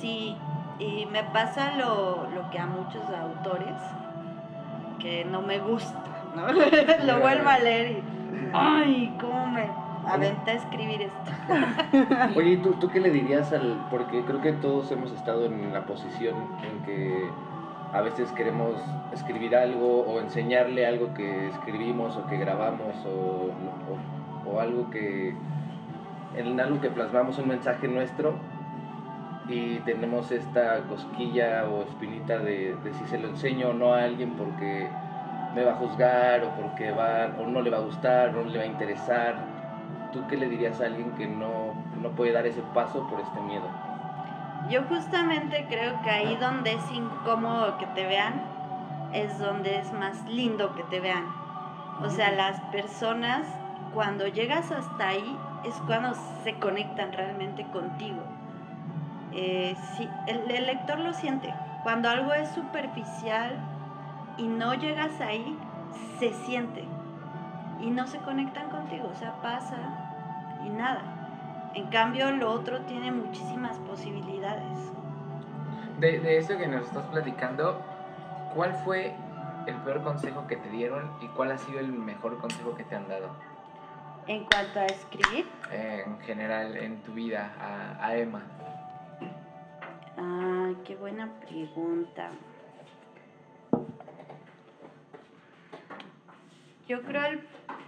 Sí, 0.00 0.36
y 0.78 1.06
me 1.06 1.22
pasa 1.24 1.76
lo, 1.76 2.28
lo 2.34 2.50
que 2.50 2.58
a 2.58 2.66
muchos 2.66 3.02
autores, 3.08 3.76
que 4.98 5.24
no 5.24 5.42
me 5.42 5.60
gusta, 5.60 6.02
¿no? 6.34 6.46
lo 7.06 7.20
vuelvo 7.20 7.48
a 7.48 7.58
leer 7.58 7.92
y, 7.92 8.02
ay, 8.52 9.16
cómo 9.20 9.46
me 9.46 9.68
aventé 10.06 10.50
a 10.50 10.54
escribir 10.54 11.02
esto. 11.02 11.30
Oye, 12.36 12.56
¿tú, 12.56 12.72
¿tú 12.80 12.88
qué 12.88 13.00
le 13.00 13.10
dirías 13.10 13.52
al...? 13.52 13.86
Porque 13.90 14.22
creo 14.22 14.40
que 14.40 14.52
todos 14.52 14.90
hemos 14.90 15.12
estado 15.12 15.46
en 15.46 15.72
la 15.72 15.86
posición 15.86 16.34
en 16.64 16.84
que 16.84 17.30
a 17.92 18.00
veces 18.00 18.32
queremos 18.32 18.74
escribir 19.12 19.54
algo 19.54 20.00
o 20.00 20.18
enseñarle 20.18 20.86
algo 20.86 21.14
que 21.14 21.48
escribimos 21.48 22.16
o 22.16 22.26
que 22.26 22.38
grabamos 22.38 22.96
o, 23.06 23.50
o, 24.48 24.50
o 24.50 24.60
algo 24.60 24.90
que 24.90 25.36
en 26.36 26.60
algo 26.60 26.80
que 26.80 26.90
plasmamos 26.90 27.38
un 27.38 27.48
mensaje 27.48 27.88
nuestro 27.88 28.34
y 29.48 29.76
tenemos 29.80 30.30
esta 30.30 30.78
cosquilla 30.88 31.64
o 31.68 31.82
espinita 31.82 32.38
de, 32.38 32.76
de, 32.82 32.94
si 32.94 33.04
se 33.06 33.18
lo 33.18 33.28
enseño 33.28 33.70
o 33.70 33.74
no 33.74 33.92
a 33.92 34.04
alguien 34.04 34.30
porque 34.36 34.88
me 35.54 35.64
va 35.64 35.72
a 35.72 35.74
juzgar 35.74 36.44
o 36.44 36.50
porque 36.50 36.90
va 36.92 37.30
o 37.38 37.46
no 37.46 37.60
le 37.60 37.70
va 37.70 37.78
a 37.78 37.80
gustar 37.80 38.30
o 38.30 38.44
no 38.44 38.50
le 38.50 38.58
va 38.58 38.64
a 38.64 38.66
interesar. 38.66 39.34
¿Tú 40.12 40.26
qué 40.28 40.36
le 40.36 40.48
dirías 40.48 40.80
a 40.80 40.86
alguien 40.86 41.12
que 41.12 41.26
no, 41.26 41.74
no 42.00 42.10
puede 42.10 42.32
dar 42.32 42.46
ese 42.46 42.62
paso 42.74 43.06
por 43.08 43.20
este 43.20 43.40
miedo? 43.40 43.64
Yo 44.68 44.82
justamente 44.84 45.66
creo 45.68 46.00
que 46.02 46.10
ahí 46.10 46.36
donde 46.36 46.72
es 46.72 46.92
incómodo 46.92 47.78
que 47.78 47.86
te 47.86 48.06
vean 48.06 48.42
es 49.12 49.38
donde 49.38 49.78
es 49.78 49.92
más 49.92 50.24
lindo 50.26 50.74
que 50.74 50.82
te 50.84 51.00
vean. 51.00 51.24
O 52.02 52.08
sea, 52.08 52.30
las 52.32 52.60
personas 52.72 53.46
cuando 53.92 54.26
llegas 54.28 54.70
hasta 54.70 55.08
ahí 55.08 55.36
es 55.64 55.74
cuando 55.86 56.14
se 56.44 56.54
conectan 56.54 57.12
realmente 57.12 57.64
contigo. 57.72 58.22
Eh, 59.32 59.76
sí, 59.96 60.08
el, 60.26 60.50
el, 60.50 60.66
lector 60.66 60.98
lo 60.98 61.12
siente. 61.12 61.52
Cuando 61.82 62.08
algo 62.08 62.32
es 62.32 62.48
superficial 62.50 63.56
y 64.36 64.46
no 64.46 64.74
llegas 64.74 65.20
ahí, 65.20 65.56
se 66.18 66.32
siente. 66.32 66.84
Y 67.80 67.90
no 67.90 68.06
se 68.06 68.18
conectan 68.18 68.68
contigo. 68.70 69.08
O 69.10 69.14
sea, 69.14 69.40
pasa 69.40 69.78
y 70.64 70.70
nada. 70.70 71.02
En 71.74 71.86
cambio, 71.86 72.30
lo 72.32 72.52
otro 72.52 72.80
tiene 72.82 73.10
muchísimas 73.10 73.78
posibilidades. 73.78 74.92
De, 75.98 76.18
de 76.20 76.38
eso 76.38 76.58
que 76.58 76.66
nos 76.66 76.86
estás 76.86 77.06
platicando, 77.06 77.80
¿cuál 78.54 78.74
fue 78.84 79.14
el 79.66 79.76
peor 79.76 80.02
consejo 80.02 80.46
que 80.46 80.56
te 80.56 80.68
dieron 80.68 81.10
y 81.20 81.28
cuál 81.28 81.52
ha 81.52 81.58
sido 81.58 81.78
el 81.78 81.92
mejor 81.92 82.38
consejo 82.38 82.74
que 82.74 82.84
te 82.84 82.96
han 82.96 83.08
dado? 83.08 83.30
En 84.26 84.44
cuanto 84.44 84.78
a 84.78 84.86
escribir. 84.86 85.46
En 85.70 86.18
general, 86.20 86.76
en 86.76 87.02
tu 87.02 87.12
vida, 87.12 87.54
a, 87.58 88.06
a 88.06 88.16
Emma. 88.16 88.42
Ay, 90.16 90.76
qué 90.84 90.94
buena 90.94 91.28
pregunta. 91.40 92.30
Yo 96.88 97.02
creo 97.02 97.24
el 97.24 97.40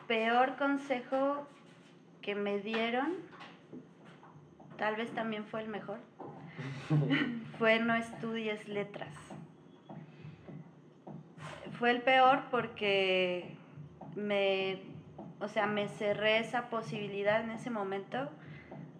peor 0.09 0.57
consejo 0.57 1.47
que 2.23 2.35
me 2.35 2.59
dieron, 2.61 3.13
tal 4.79 4.97
vez 4.97 5.11
también 5.11 5.45
fue 5.45 5.61
el 5.61 5.69
mejor, 5.69 5.99
fue 7.59 7.79
no 7.81 7.95
estudies 7.95 8.67
letras. 8.67 9.15
Fue 11.79 11.91
el 11.91 12.03
peor 12.03 12.45
porque 12.51 13.57
me 14.17 14.94
o 15.41 15.49
sea, 15.49 15.67
me 15.67 15.89
cerré 15.89 16.39
esa 16.39 16.71
posibilidad 16.71 17.43
en 17.43 17.51
ese 17.51 17.71
momento 17.71 18.31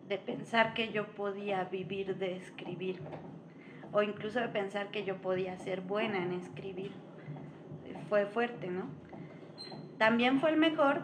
de 0.09 0.19
pensar 0.19 0.75
que 0.75 0.93
yo 0.93 1.07
podía 1.15 1.65
vivir 1.65 2.17
de 2.17 2.37
escribir 2.37 3.01
o 3.93 4.03
incluso 4.03 4.41
de 4.41 4.49
pensar 4.49 4.89
que 4.89 5.05
yo 5.05 5.17
podía 5.17 5.57
ser 5.57 5.81
buena 5.81 6.19
en 6.19 6.33
escribir. 6.33 6.93
Fue 8.09 8.27
fuerte, 8.27 8.69
¿no? 8.69 8.89
También 9.99 10.41
fue 10.41 10.51
el 10.51 10.57
mejor 10.57 11.01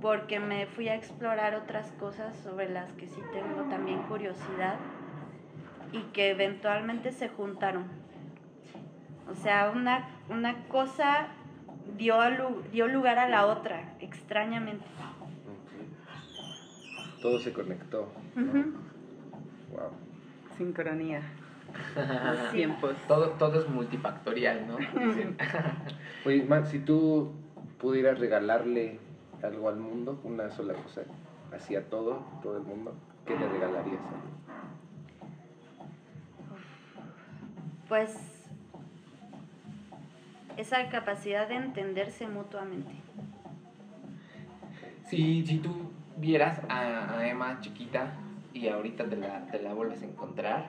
porque 0.00 0.38
me 0.38 0.66
fui 0.66 0.88
a 0.88 0.94
explorar 0.94 1.56
otras 1.56 1.90
cosas 1.92 2.36
sobre 2.38 2.70
las 2.70 2.92
que 2.92 3.08
sí 3.08 3.20
tengo 3.32 3.62
también 3.68 4.02
curiosidad 4.04 4.76
y 5.92 6.02
que 6.12 6.30
eventualmente 6.30 7.10
se 7.10 7.28
juntaron. 7.28 7.88
O 9.28 9.34
sea, 9.34 9.70
una, 9.74 10.08
una 10.30 10.68
cosa 10.68 11.28
dio, 11.96 12.16
dio 12.72 12.88
lugar 12.88 13.18
a 13.18 13.28
la 13.28 13.46
otra, 13.46 13.94
extrañamente. 14.00 14.84
Okay. 15.66 17.22
Todo 17.22 17.38
se 17.40 17.52
conectó. 17.52 18.12
Uh 18.36 18.40
-huh. 18.40 18.72
Wow. 19.70 19.90
Sincronía. 20.56 21.22
Los 21.94 22.52
tiempos. 22.52 22.94
Todo, 23.06 23.30
todo 23.38 23.60
es 23.60 23.68
multifactorial, 23.68 24.66
¿no? 24.66 24.76
Oye, 26.24 26.42
Max, 26.44 26.70
si 26.70 26.78
tú 26.78 27.32
pudieras 27.78 28.18
regalarle 28.18 28.98
algo 29.42 29.68
al 29.68 29.76
mundo, 29.76 30.18
una 30.24 30.50
sola 30.50 30.74
cosa, 30.74 31.02
así 31.54 31.76
a 31.76 31.88
todo, 31.88 32.24
todo 32.42 32.56
el 32.56 32.64
mundo, 32.64 32.94
¿qué 33.26 33.38
le 33.38 33.48
regalarías? 33.48 34.00
Pues 37.88 38.37
esa 40.58 40.88
capacidad 40.88 41.48
de 41.48 41.54
entenderse 41.54 42.26
mutuamente. 42.26 42.92
Si, 45.06 45.46
si 45.46 45.58
tú 45.58 45.90
vieras 46.16 46.60
a, 46.68 47.16
a, 47.16 47.28
Emma 47.28 47.60
chiquita 47.60 48.12
y 48.52 48.68
ahorita 48.68 49.08
te 49.08 49.16
la, 49.16 49.46
te 49.46 49.62
la 49.62 49.72
vuelves 49.72 50.02
a 50.02 50.06
encontrar, 50.06 50.68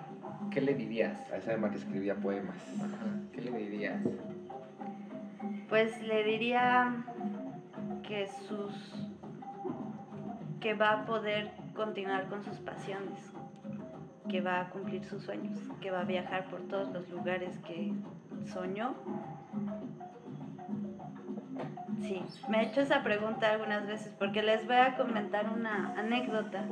¿qué 0.52 0.62
le 0.62 0.76
dirías? 0.76 1.30
A 1.32 1.38
esa 1.38 1.54
Emma 1.54 1.72
que 1.72 1.78
escribía 1.78 2.16
poemas. 2.16 2.56
Ajá. 2.78 3.08
¿Qué 3.34 3.42
le 3.42 3.52
dirías? 3.52 4.00
Pues 5.68 6.00
le 6.04 6.24
diría 6.24 7.04
que 8.08 8.28
sus 8.48 8.96
que 10.62 10.74
va 10.74 10.92
a 10.92 11.06
poder 11.06 11.52
continuar 11.74 12.28
con 12.28 12.44
sus 12.44 12.58
pasiones, 12.58 13.32
que 14.30 14.42
va 14.42 14.62
a 14.62 14.70
cumplir 14.70 15.04
sus 15.06 15.24
sueños, 15.24 15.58
que 15.82 15.90
va 15.90 16.02
a 16.02 16.04
viajar 16.04 16.50
por 16.50 16.62
todos 16.68 16.92
los 16.92 17.10
lugares 17.10 17.58
que 17.60 17.94
soñó 18.46 18.96
Sí, 22.02 22.22
me 22.48 22.62
he 22.62 22.66
hecho 22.68 22.82
esa 22.82 23.04
pregunta 23.04 23.52
algunas 23.52 23.86
veces 23.88 24.14
porque 24.18 24.42
les 24.42 24.66
voy 24.66 24.76
a 24.78 24.96
comentar 24.96 25.50
una 25.50 25.94
anécdota. 25.98 26.64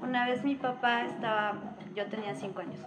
Una 0.00 0.26
vez 0.26 0.44
mi 0.44 0.54
papá 0.54 1.04
estaba, 1.04 1.54
yo 1.94 2.06
tenía 2.06 2.34
cinco 2.34 2.60
años, 2.60 2.80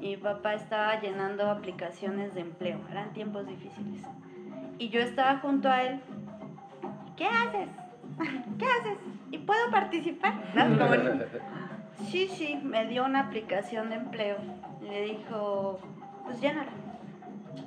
y 0.00 0.10
mi 0.10 0.16
papá 0.16 0.54
estaba 0.54 1.00
llenando 1.00 1.50
aplicaciones 1.50 2.34
de 2.34 2.42
empleo, 2.42 2.78
eran 2.90 3.12
tiempos 3.12 3.46
difíciles. 3.46 4.02
Y 4.78 4.88
yo 4.90 5.00
estaba 5.00 5.38
junto 5.38 5.70
a 5.70 5.82
él, 5.82 6.00
¿qué 7.16 7.26
haces? 7.26 7.68
¿qué 8.58 8.64
haces? 8.66 8.98
¿Y 9.30 9.38
puedo 9.38 9.70
participar? 9.70 10.34
Sí, 12.10 12.26
sí, 12.28 12.56
me 12.62 12.86
dio 12.86 13.04
una 13.04 13.20
aplicación 13.20 13.88
de 13.88 13.94
empleo. 13.96 14.36
Y 14.82 14.86
le 14.90 15.02
dijo, 15.02 15.78
pues 16.24 16.40
llénala. 16.40 16.72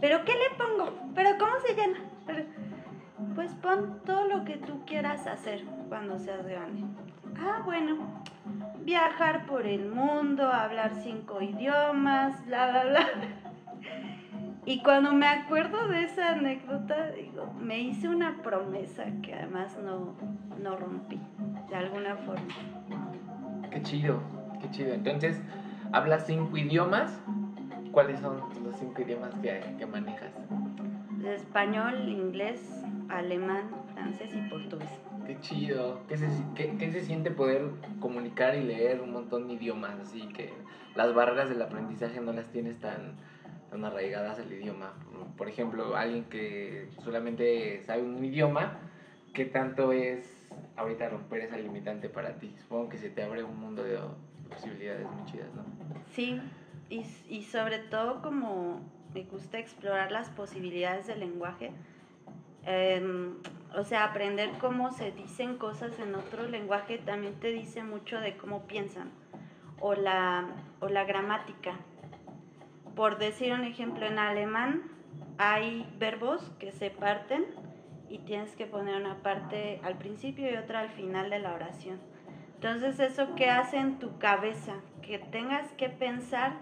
¿Pero 0.02 0.24
qué 0.26 0.34
le 0.34 0.56
pongo? 0.58 0.92
¿Pero 1.16 1.30
cómo 1.40 1.54
se 1.66 1.74
llena? 1.74 1.98
"Pero, 2.26 2.44
pues 3.38 3.54
pon 3.54 4.00
todo 4.04 4.28
lo 4.28 4.46
que 4.46 4.58
tú 4.58 4.84
quieras 4.88 5.28
hacer 5.28 5.64
cuando 5.90 6.18
seas 6.18 6.44
grande. 6.48 6.84
Ah, 7.40 7.62
bueno. 7.64 7.98
Viajar 8.84 9.46
por 9.46 9.68
el 9.68 9.92
mundo, 9.92 10.52
hablar 10.52 10.96
cinco 10.96 11.40
idiomas, 11.40 12.44
bla, 12.48 12.72
bla, 12.72 12.86
bla. 12.86 13.08
Y 14.66 14.82
cuando 14.82 15.14
me 15.14 15.28
acuerdo 15.28 15.88
de 15.88 16.06
esa 16.06 16.32
anécdota, 16.32 17.12
digo, 17.12 17.54
me 17.62 17.80
hice 17.80 18.10
una 18.10 18.42
promesa 18.42 19.06
que 19.22 19.36
además 19.36 19.78
no, 19.84 20.16
no 20.60 20.76
rompí, 20.76 21.20
de 21.70 21.76
alguna 21.76 22.16
forma. 22.16 22.56
Qué 23.70 23.84
chido, 23.84 24.20
qué 24.60 24.72
chido. 24.72 24.96
Entonces, 24.96 25.40
¿hablas 25.92 26.26
cinco 26.26 26.58
idiomas? 26.58 27.22
¿Cuáles 27.92 28.20
son 28.20 28.42
los 28.64 28.76
cinco 28.78 29.04
idiomas 29.04 29.36
que, 29.36 29.62
que 29.78 29.86
manejas? 29.86 30.32
Español, 31.24 32.10
inglés, 32.10 32.84
alemán, 33.10 33.70
francés 33.94 34.34
y 34.36 34.50
portugués. 34.50 34.90
Qué 35.26 35.40
chido. 35.42 36.02
¿Qué 36.08 36.18
se, 36.18 36.28
qué, 36.56 36.76
qué 36.78 36.92
se 36.92 37.04
siente 37.04 37.32
poder 37.32 37.70
comunicar 38.00 38.56
y 38.56 38.64
leer 38.64 39.02
un 39.02 39.12
montón 39.12 39.48
de 39.48 39.54
idiomas? 39.54 40.00
Así 40.00 40.28
que 40.30 40.54
las 40.96 41.14
barreras 41.14 41.50
del 41.50 41.62
aprendizaje 41.62 42.20
no 42.22 42.34
las 42.34 42.48
tienes 42.48 42.80
tan, 42.80 43.16
tan 43.70 43.84
arraigadas 43.86 44.40
al 44.40 44.52
idioma. 44.52 44.94
Por 45.38 45.50
ejemplo, 45.50 45.96
alguien 45.96 46.26
que 46.26 46.90
solamente 47.04 47.84
sabe 47.86 48.04
un 48.04 48.24
idioma, 48.24 48.80
¿qué 49.34 49.46
tanto 49.46 49.92
es 49.92 50.48
ahorita 50.76 51.10
romper 51.10 51.42
esa 51.42 51.58
limitante 51.58 52.10
para 52.10 52.40
ti? 52.40 52.56
Supongo 52.62 52.90
que 52.90 52.98
se 52.98 53.10
te 53.10 53.24
abre 53.24 53.44
un 53.44 53.60
mundo 53.60 53.84
de 53.84 54.00
posibilidades 54.50 55.06
muy 55.12 55.26
chidas, 55.26 55.54
¿no? 55.54 55.64
Sí, 56.14 56.40
y, 56.90 57.06
y 57.30 57.44
sobre 57.44 57.80
todo 57.80 58.22
como 58.22 58.80
me 59.14 59.24
gusta 59.24 59.60
explorar 59.60 60.12
las 60.12 60.30
posibilidades 60.30 61.08
del 61.08 61.20
lenguaje, 61.20 61.72
em, 62.68 63.38
o 63.76 63.84
sea, 63.84 64.04
aprender 64.04 64.52
cómo 64.60 64.92
se 64.92 65.12
dicen 65.12 65.58
cosas 65.58 65.98
en 66.00 66.14
otro 66.16 66.48
lenguaje 66.48 66.98
también 66.98 67.40
te 67.40 67.48
dice 67.48 67.82
mucho 67.82 68.20
de 68.20 68.36
cómo 68.36 68.68
piensan 68.68 69.10
o 69.80 69.96
la, 69.96 70.48
o 70.82 70.90
la 70.90 71.06
gramática. 71.06 71.74
Por 72.96 73.18
decir 73.20 73.54
un 73.54 73.64
ejemplo, 73.64 74.06
en 74.06 74.20
alemán 74.20 74.84
hay 75.38 75.88
verbos 75.98 76.52
que 76.60 76.72
se 76.72 76.90
parten 76.90 77.46
y 78.10 78.20
tienes 78.20 78.56
que 78.56 78.66
poner 78.66 78.96
una 78.96 79.16
parte 79.22 79.80
al 79.84 79.98
principio 79.98 80.52
y 80.52 80.58
otra 80.58 80.82
al 80.82 80.90
final 80.90 81.30
de 81.30 81.40
la 81.40 81.54
oración. 81.54 82.00
Entonces, 82.56 83.00
¿eso 83.00 83.36
qué 83.36 83.50
hace 83.50 83.78
en 83.78 84.00
tu 84.00 84.18
cabeza? 84.18 84.74
Que 85.02 85.20
tengas 85.20 85.72
que 85.74 85.90
pensar 85.90 86.54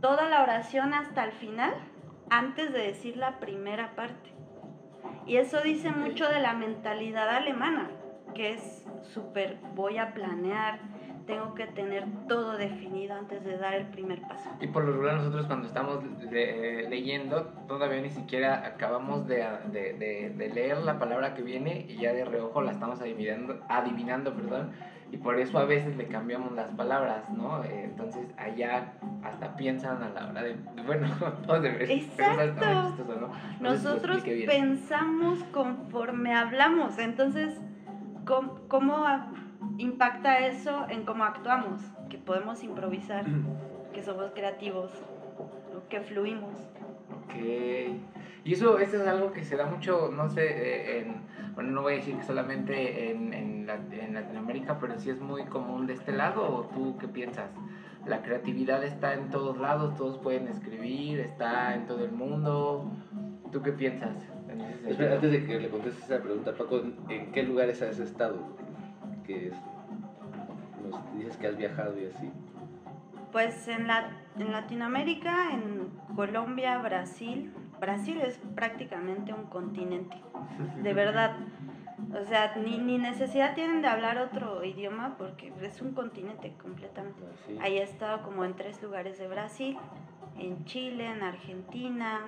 toda 0.00 0.28
la 0.28 0.42
oración 0.42 0.94
hasta 0.94 1.24
el 1.24 1.32
final 1.32 1.72
antes 2.28 2.72
de 2.72 2.80
decir 2.80 3.16
la 3.16 3.40
primera 3.40 3.96
parte. 3.96 4.30
Y 5.26 5.36
eso 5.36 5.60
dice 5.62 5.90
mucho 5.90 6.28
de 6.28 6.40
la 6.40 6.52
mentalidad 6.54 7.28
alemana, 7.28 7.90
que 8.34 8.54
es 8.54 8.84
súper, 9.02 9.58
voy 9.74 9.98
a 9.98 10.12
planear, 10.14 10.80
tengo 11.26 11.54
que 11.54 11.66
tener 11.68 12.04
todo 12.26 12.56
definido 12.56 13.14
antes 13.14 13.44
de 13.44 13.56
dar 13.56 13.74
el 13.74 13.86
primer 13.86 14.20
paso. 14.22 14.50
Y 14.60 14.66
por 14.66 14.84
lo 14.84 14.92
regular 14.92 15.16
nosotros 15.18 15.46
cuando 15.46 15.68
estamos 15.68 16.02
le- 16.30 16.88
leyendo, 16.88 17.44
todavía 17.68 18.00
ni 18.00 18.10
siquiera 18.10 18.66
acabamos 18.66 19.28
de, 19.28 19.44
de- 19.70 19.92
de- 19.94 20.30
de 20.30 20.48
leer 20.48 20.78
la 20.78 20.98
palabra 20.98 21.34
que 21.34 21.42
viene 21.42 21.86
y 21.88 21.98
ya 21.98 22.12
de 22.12 22.24
reojo 22.24 22.60
la 22.62 22.72
estamos 22.72 23.00
adivinando, 23.00 23.60
adivinando 23.68 24.34
perdón, 24.34 24.72
y 25.12 25.18
por 25.18 25.38
eso 25.38 25.58
a 25.58 25.66
veces 25.66 25.94
le 25.96 26.08
cambiamos 26.08 26.52
las 26.52 26.70
palabras, 26.70 27.28
¿no? 27.30 27.62
Eh, 27.64 27.84
entonces 27.84 28.26
allá 28.38 28.94
hasta 29.22 29.54
piensan 29.56 30.02
a 30.02 30.08
la 30.08 30.30
hora 30.30 30.42
de... 30.42 30.56
Bueno, 30.86 31.06
todos 31.46 31.64
Exacto. 31.64 32.64
chistoso, 32.64 33.20
¿no? 33.20 33.28
No 33.28 33.76
si 33.76 33.84
Nosotros 33.84 34.22
pensamos 34.46 35.44
conforme 35.52 36.34
hablamos, 36.34 36.98
entonces, 36.98 37.60
¿cómo, 38.24 38.60
cómo 38.68 39.04
impacta 39.76 40.46
eso 40.46 40.86
en 40.88 41.04
cómo 41.04 41.24
actuamos? 41.24 41.82
Que 42.08 42.16
podemos 42.16 42.64
improvisar, 42.64 43.26
que 43.92 44.02
somos 44.02 44.30
creativos, 44.30 44.90
que 45.90 46.00
fluimos. 46.00 46.56
Ok. 47.24 47.34
Y 48.44 48.54
eso, 48.54 48.78
eso 48.78 48.96
es 49.00 49.06
algo 49.06 49.32
que 49.32 49.44
se 49.44 49.56
da 49.56 49.66
mucho, 49.66 50.10
no 50.12 50.28
sé, 50.28 50.44
eh, 50.46 51.00
en, 51.00 51.22
bueno, 51.54 51.70
no 51.70 51.82
voy 51.82 51.92
a 51.94 51.96
decir 51.96 52.16
que 52.16 52.24
solamente 52.24 53.10
en, 53.10 53.32
en, 53.32 53.66
Lat- 53.66 53.92
en 53.92 54.14
Latinoamérica, 54.14 54.78
pero 54.80 54.98
sí 54.98 55.10
es 55.10 55.20
muy 55.20 55.44
común 55.44 55.86
de 55.86 55.94
este 55.94 56.10
lado, 56.12 56.42
¿o 56.52 56.62
tú 56.74 56.96
qué 56.98 57.06
piensas? 57.06 57.50
La 58.04 58.20
creatividad 58.22 58.82
está 58.82 59.14
en 59.14 59.30
todos 59.30 59.58
lados, 59.58 59.94
todos 59.96 60.18
pueden 60.18 60.48
escribir, 60.48 61.20
está 61.20 61.74
en 61.76 61.86
todo 61.86 62.04
el 62.04 62.10
mundo. 62.10 62.90
¿Tú 63.52 63.62
qué 63.62 63.70
piensas? 63.70 64.16
Espera, 64.88 65.14
antes 65.14 65.30
de 65.30 65.44
que 65.46 65.60
le 65.60 65.68
contestes 65.68 66.04
esa 66.04 66.20
pregunta, 66.20 66.52
Paco, 66.56 66.82
¿en 67.08 67.30
qué 67.30 67.44
lugares 67.44 67.80
has 67.82 68.00
estado? 68.00 68.38
Que 69.24 69.48
es- 69.48 69.54
nos 70.90 71.16
dices 71.16 71.36
que 71.36 71.46
has 71.46 71.56
viajado 71.56 71.94
y 72.00 72.06
así. 72.06 72.28
Pues 73.30 73.68
en, 73.68 73.86
la, 73.86 74.10
en 74.38 74.50
Latinoamérica, 74.50 75.52
en 75.52 75.88
Colombia, 76.16 76.78
Brasil, 76.78 77.52
Brasil 77.82 78.20
es 78.20 78.38
prácticamente 78.54 79.34
un 79.34 79.46
continente, 79.46 80.16
de 80.84 80.94
verdad. 80.94 81.36
O 82.14 82.24
sea, 82.26 82.54
ni, 82.54 82.78
ni 82.78 82.96
necesidad 82.96 83.56
tienen 83.56 83.82
de 83.82 83.88
hablar 83.88 84.18
otro 84.18 84.64
idioma 84.64 85.16
porque 85.18 85.52
es 85.60 85.82
un 85.82 85.92
continente 85.92 86.52
completamente. 86.62 87.20
Ahí 87.60 87.78
he 87.78 87.82
estado 87.82 88.22
como 88.22 88.44
en 88.44 88.54
tres 88.54 88.80
lugares 88.80 89.18
de 89.18 89.26
Brasil, 89.26 89.76
en 90.38 90.64
Chile, 90.64 91.06
en 91.06 91.24
Argentina, 91.24 92.20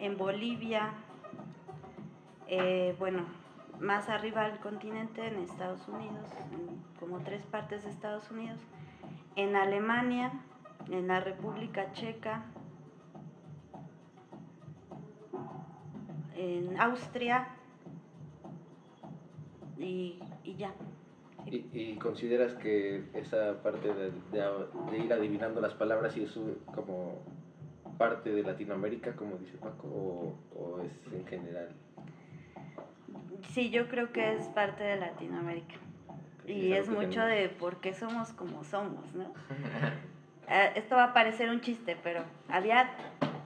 en 0.00 0.16
Bolivia, 0.16 0.90
eh, 2.48 2.96
bueno, 2.98 3.26
más 3.78 4.08
arriba 4.08 4.48
del 4.48 4.58
continente, 4.58 5.24
en 5.24 5.38
Estados 5.38 5.86
Unidos, 5.86 6.32
en 6.50 6.82
como 6.98 7.20
tres 7.20 7.46
partes 7.46 7.84
de 7.84 7.90
Estados 7.90 8.28
Unidos, 8.32 8.58
en 9.36 9.54
Alemania, 9.54 10.32
en 10.90 11.06
la 11.06 11.20
República 11.20 11.92
Checa, 11.92 12.42
en 16.38 16.80
Austria 16.80 17.48
y, 19.78 20.18
y 20.44 20.54
ya. 20.56 20.72
¿Y, 21.46 21.64
y 21.72 21.96
consideras 21.96 22.52
que 22.54 23.04
esa 23.14 23.62
parte 23.62 23.88
de, 23.92 24.10
de- 24.32 24.66
de 24.90 24.98
ir 24.98 25.12
adivinando 25.12 25.60
las 25.60 25.74
palabras 25.74 26.16
y 26.16 26.24
eso 26.24 26.42
como 26.74 27.16
parte 27.96 28.30
de 28.30 28.42
Latinoamérica, 28.42 29.14
como 29.16 29.36
dice 29.36 29.56
Paco, 29.58 29.88
o, 29.88 30.34
o 30.58 30.80
es 30.82 31.12
en 31.12 31.26
general? 31.26 31.68
Sí, 33.50 33.70
yo 33.70 33.88
creo 33.88 34.12
que 34.12 34.34
es 34.34 34.46
parte 34.48 34.84
de 34.84 34.96
Latinoamérica. 34.96 35.74
Y 36.46 36.72
es 36.72 36.88
que 36.88 36.94
mucho 36.94 37.08
tenemos? 37.20 37.30
de 37.30 37.48
por 37.48 37.76
qué 37.80 37.94
somos 37.94 38.32
como 38.32 38.64
somos, 38.64 39.14
¿no? 39.14 39.24
Eh, 40.50 40.72
esto 40.76 40.96
va 40.96 41.04
a 41.04 41.12
parecer 41.12 41.50
un 41.50 41.60
chiste, 41.60 41.94
pero 42.02 42.22
había 42.48 42.88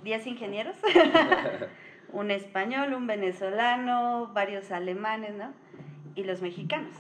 10 0.05 0.25
ingenieros, 0.29 0.77
un 2.13 2.31
español, 2.31 2.93
un 2.95 3.07
venezolano, 3.07 4.31
varios 4.35 4.71
alemanes, 4.71 5.35
¿no? 5.35 5.53
Y 6.15 6.25
los 6.25 6.43
mexicanos. 6.43 6.97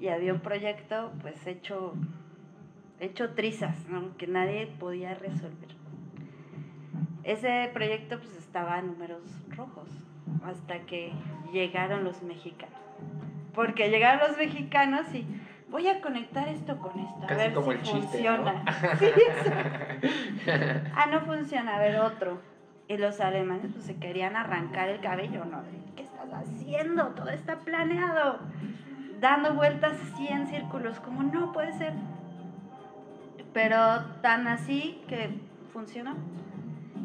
Y 0.00 0.08
había 0.08 0.32
un 0.32 0.40
proyecto, 0.40 1.12
pues, 1.22 1.46
hecho, 1.46 1.94
hecho 3.00 3.34
trizas, 3.34 3.88
¿no? 3.88 4.16
Que 4.16 4.26
nadie 4.26 4.66
podía 4.66 5.14
resolver. 5.14 5.68
Ese 7.24 7.70
proyecto, 7.72 8.18
pues, 8.18 8.36
estaba 8.36 8.78
en 8.78 8.86
números 8.88 9.22
rojos, 9.50 9.88
hasta 10.44 10.80
que 10.80 11.12
llegaron 11.52 12.04
los 12.04 12.22
mexicanos. 12.22 12.74
Porque 13.54 13.90
llegaron 13.90 14.28
los 14.28 14.36
mexicanos 14.36 15.06
y 15.14 15.26
voy 15.68 15.88
a 15.88 16.00
conectar 16.00 16.48
esto 16.48 16.78
con 16.78 16.98
esto, 16.98 17.24
a 17.24 17.26
Casi 17.26 17.40
ver 17.40 17.54
como 17.54 17.72
si 17.72 17.78
el 17.78 17.82
chiste, 17.82 18.00
funciona. 18.00 18.52
¿no? 18.52 18.64
Sí, 18.98 19.06
exacto. 19.06 20.08
ah, 20.94 21.06
no 21.10 21.20
funciona, 21.22 21.76
a 21.76 21.80
ver 21.80 21.98
otro. 22.00 22.55
Y 22.88 22.96
los 22.96 23.20
alemanes 23.20 23.72
pues 23.72 23.84
se 23.84 23.96
querían 23.96 24.36
arrancar 24.36 24.88
el 24.88 25.00
cabello, 25.00 25.44
¿no? 25.44 25.62
¿Qué 25.96 26.02
estás 26.02 26.32
haciendo? 26.32 27.08
Todo 27.08 27.30
está 27.30 27.58
planeado. 27.58 28.38
Dando 29.20 29.54
vueltas 29.54 29.94
así 30.00 30.28
en 30.28 30.46
círculos, 30.46 31.00
como 31.00 31.22
no 31.22 31.52
puede 31.52 31.72
ser. 31.72 31.94
Pero 33.52 34.04
tan 34.20 34.46
así 34.46 35.02
que 35.08 35.30
funcionó. 35.72 36.14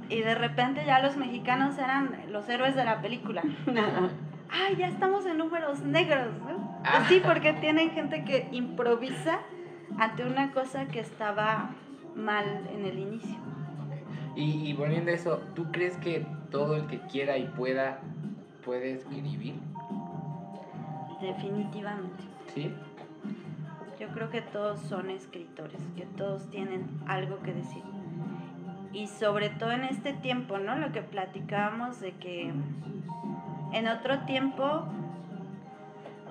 Y 0.09 0.21
de 0.21 0.35
repente 0.35 0.83
ya 0.85 0.99
los 0.99 1.17
mexicanos 1.17 1.77
eran 1.77 2.25
los 2.29 2.47
héroes 2.49 2.75
de 2.75 2.83
la 2.83 3.01
película. 3.01 3.41
Ay, 4.51 4.75
ya 4.75 4.87
estamos 4.87 5.25
en 5.25 5.37
números 5.37 5.79
negros, 5.81 6.33
¿no? 6.39 6.79
Ah. 6.83 7.05
Sí, 7.07 7.21
porque 7.25 7.53
tienen 7.53 7.91
gente 7.91 8.25
que 8.25 8.49
improvisa 8.51 9.39
ante 9.97 10.25
una 10.25 10.51
cosa 10.51 10.87
que 10.87 10.99
estaba 10.99 11.69
mal 12.15 12.67
en 12.73 12.85
el 12.85 12.99
inicio. 12.99 13.37
Y, 14.35 14.69
y 14.69 14.73
volviendo 14.73 15.11
a 15.11 15.13
eso, 15.13 15.41
¿tú 15.55 15.71
crees 15.71 15.97
que 15.97 16.25
todo 16.49 16.75
el 16.75 16.87
que 16.87 16.99
quiera 17.01 17.37
y 17.37 17.45
pueda 17.45 17.99
puede 18.61 18.93
escribir? 18.93 19.55
Definitivamente. 21.19 22.23
¿Sí? 22.53 22.73
Yo 23.99 24.07
creo 24.09 24.29
que 24.29 24.41
todos 24.41 24.79
son 24.79 25.09
escritores, 25.09 25.79
que 25.95 26.05
todos 26.17 26.49
tienen 26.49 26.87
algo 27.07 27.41
que 27.41 27.53
decir. 27.53 27.83
Y 28.93 29.07
sobre 29.07 29.49
todo 29.49 29.71
en 29.71 29.83
este 29.83 30.13
tiempo, 30.13 30.57
¿no? 30.57 30.75
Lo 30.75 30.91
que 30.91 31.01
platicábamos 31.01 31.99
de 31.99 32.13
que 32.13 32.51
en 33.73 33.87
otro 33.87 34.19
tiempo, 34.21 34.85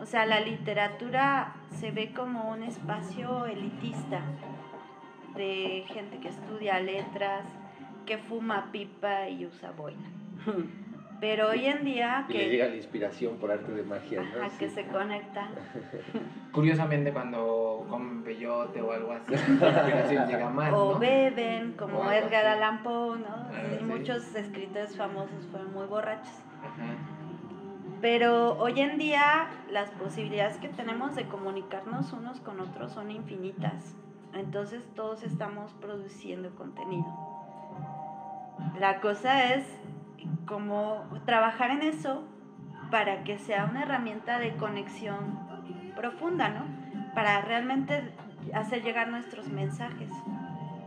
o 0.00 0.04
sea, 0.04 0.26
la 0.26 0.40
literatura 0.40 1.54
se 1.70 1.90
ve 1.90 2.12
como 2.12 2.50
un 2.50 2.64
espacio 2.64 3.46
elitista 3.46 4.20
de 5.36 5.84
gente 5.86 6.18
que 6.18 6.28
estudia 6.28 6.80
letras, 6.80 7.44
que 8.10 8.18
fuma 8.18 8.72
pipa 8.72 9.28
y 9.28 9.46
usa 9.46 9.70
boina. 9.70 10.10
Pero 11.20 11.50
hoy 11.50 11.66
en 11.66 11.84
día 11.84 12.24
Y 12.28 12.32
que, 12.32 12.38
le 12.38 12.48
llega 12.50 12.66
la 12.66 12.74
inspiración 12.74 13.36
por 13.36 13.52
arte 13.52 13.70
de 13.70 13.84
magia, 13.84 14.20
¿no? 14.20 14.42
ajá, 14.46 14.58
que 14.58 14.68
Sí. 14.68 14.74
se 14.74 14.86
conecta, 14.88 15.46
Curiosamente 16.52 17.12
cuando 17.12 17.86
comen 17.88 18.24
peyote 18.24 18.82
o 18.82 18.90
algo 18.90 19.12
así, 19.12 19.32
la 19.60 19.68
inspiración 19.68 20.26
llega 20.26 20.50
más, 20.50 20.72
o 20.72 20.94
¿no? 20.94 20.98
beben 20.98 21.74
como 21.78 22.00
O 22.00 22.10
Edgar 22.10 22.46
así. 22.46 22.56
Allan 22.56 22.82
Poe, 22.82 23.18
¿no? 23.20 23.26
Ah, 23.28 23.52
sí. 23.78 23.84
muchos 23.84 24.34
escritores 24.34 24.96
famosos 24.96 25.46
fueron 25.52 25.72
muy 25.72 25.86
borrachos. 25.86 26.34
Ajá. 26.64 26.96
Pero 28.00 28.58
hoy 28.58 28.80
en 28.80 28.98
día 28.98 29.50
las 29.70 29.90
posibilidades 29.92 30.56
que 30.56 30.68
tenemos 30.68 31.14
de 31.14 31.26
comunicarnos 31.28 32.12
unos 32.12 32.40
con 32.40 32.58
otros 32.58 32.90
son 32.92 33.12
infinitas. 33.12 33.94
Entonces 34.34 34.82
todos 34.96 35.22
estamos 35.22 35.72
produciendo 35.74 36.50
contenido. 36.56 37.04
La 38.78 39.00
cosa 39.00 39.54
es 39.54 39.64
como 40.46 41.04
trabajar 41.26 41.70
en 41.70 41.82
eso 41.82 42.24
para 42.90 43.22
que 43.24 43.38
sea 43.38 43.66
una 43.66 43.82
herramienta 43.82 44.38
de 44.38 44.56
conexión 44.56 45.38
profunda, 45.94 46.48
¿no? 46.48 46.64
Para 47.14 47.40
realmente 47.42 48.12
hacer 48.54 48.82
llegar 48.82 49.08
nuestros 49.08 49.48
mensajes, 49.48 50.10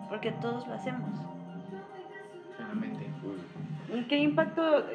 porque 0.10 0.32
todos 0.32 0.68
lo 0.68 0.74
hacemos. 0.74 1.10
Claramente. 2.58 3.08
¿Y 3.94 4.04
qué 4.04 4.18
impacto 4.18 4.86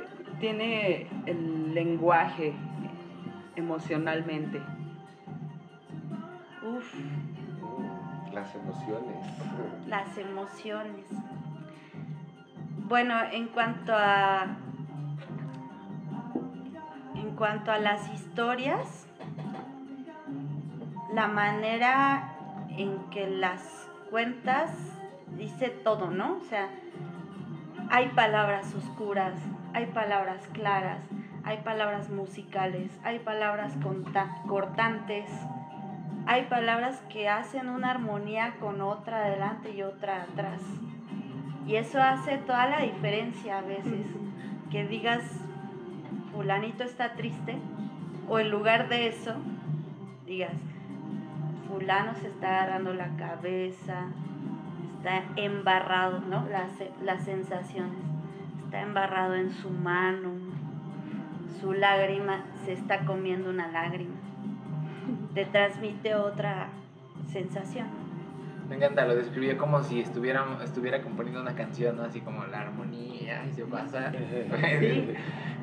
tiene 0.40 1.06
el 1.26 1.72
lenguaje 1.74 2.54
emocionalmente? 3.56 4.60
Uf, 6.62 6.94
Las 8.32 8.54
emociones. 8.54 9.16
las 9.86 10.18
emociones. 10.18 11.06
Bueno, 12.88 13.20
en 13.32 13.48
cuanto 13.48 13.92
a 13.94 14.46
en 17.14 17.36
cuanto 17.36 17.70
a 17.70 17.78
las 17.78 18.08
historias, 18.14 19.06
la 21.12 21.28
manera 21.28 22.32
en 22.70 22.98
que 23.10 23.28
las 23.28 23.90
cuentas 24.08 24.70
dice 25.36 25.68
todo, 25.68 26.10
¿no? 26.10 26.38
O 26.38 26.40
sea, 26.44 26.70
hay 27.90 28.08
palabras 28.08 28.74
oscuras, 28.74 29.34
hay 29.74 29.84
palabras 29.86 30.48
claras, 30.54 31.00
hay 31.44 31.58
palabras 31.58 32.08
musicales, 32.08 32.90
hay 33.04 33.18
palabras 33.18 33.74
cortantes, 34.46 35.28
hay 36.26 36.44
palabras 36.44 37.02
que 37.10 37.28
hacen 37.28 37.68
una 37.68 37.90
armonía 37.90 38.54
con 38.58 38.80
otra 38.80 39.26
adelante 39.26 39.72
y 39.74 39.82
otra 39.82 40.22
atrás. 40.22 40.62
Y 41.68 41.76
eso 41.76 42.02
hace 42.02 42.38
toda 42.38 42.66
la 42.66 42.80
diferencia 42.80 43.58
a 43.58 43.60
veces. 43.60 44.06
Que 44.70 44.86
digas, 44.86 45.22
fulanito 46.32 46.82
está 46.82 47.12
triste, 47.12 47.58
o 48.26 48.38
en 48.38 48.50
lugar 48.50 48.88
de 48.88 49.08
eso, 49.08 49.34
digas, 50.26 50.54
fulano 51.68 52.14
se 52.14 52.28
está 52.28 52.62
agarrando 52.62 52.94
la 52.94 53.08
cabeza, 53.16 54.06
está 54.96 55.24
embarrado, 55.36 56.20
¿no? 56.20 56.46
Las, 56.48 56.70
las 57.02 57.24
sensaciones. 57.24 57.98
Está 58.64 58.80
embarrado 58.80 59.34
en 59.34 59.50
su 59.50 59.68
mano, 59.68 60.30
su 61.60 61.74
lágrima 61.74 62.44
se 62.64 62.72
está 62.72 63.04
comiendo 63.04 63.50
una 63.50 63.68
lágrima. 63.68 64.16
Te 65.34 65.44
transmite 65.44 66.14
otra 66.14 66.68
sensación. 67.30 68.07
Me 68.68 68.76
encanta, 68.76 69.06
lo 69.06 69.16
describió 69.16 69.56
como 69.56 69.82
si 69.82 70.00
estuviera, 70.00 70.44
estuviera 70.62 71.02
componiendo 71.02 71.40
una 71.40 71.54
canción, 71.54 71.96
¿no? 71.96 72.02
Así 72.02 72.20
como 72.20 72.44
la 72.44 72.60
armonía 72.60 73.46
y 73.46 73.52
se 73.52 73.64
pasa. 73.64 74.12
Sí. 74.12 75.14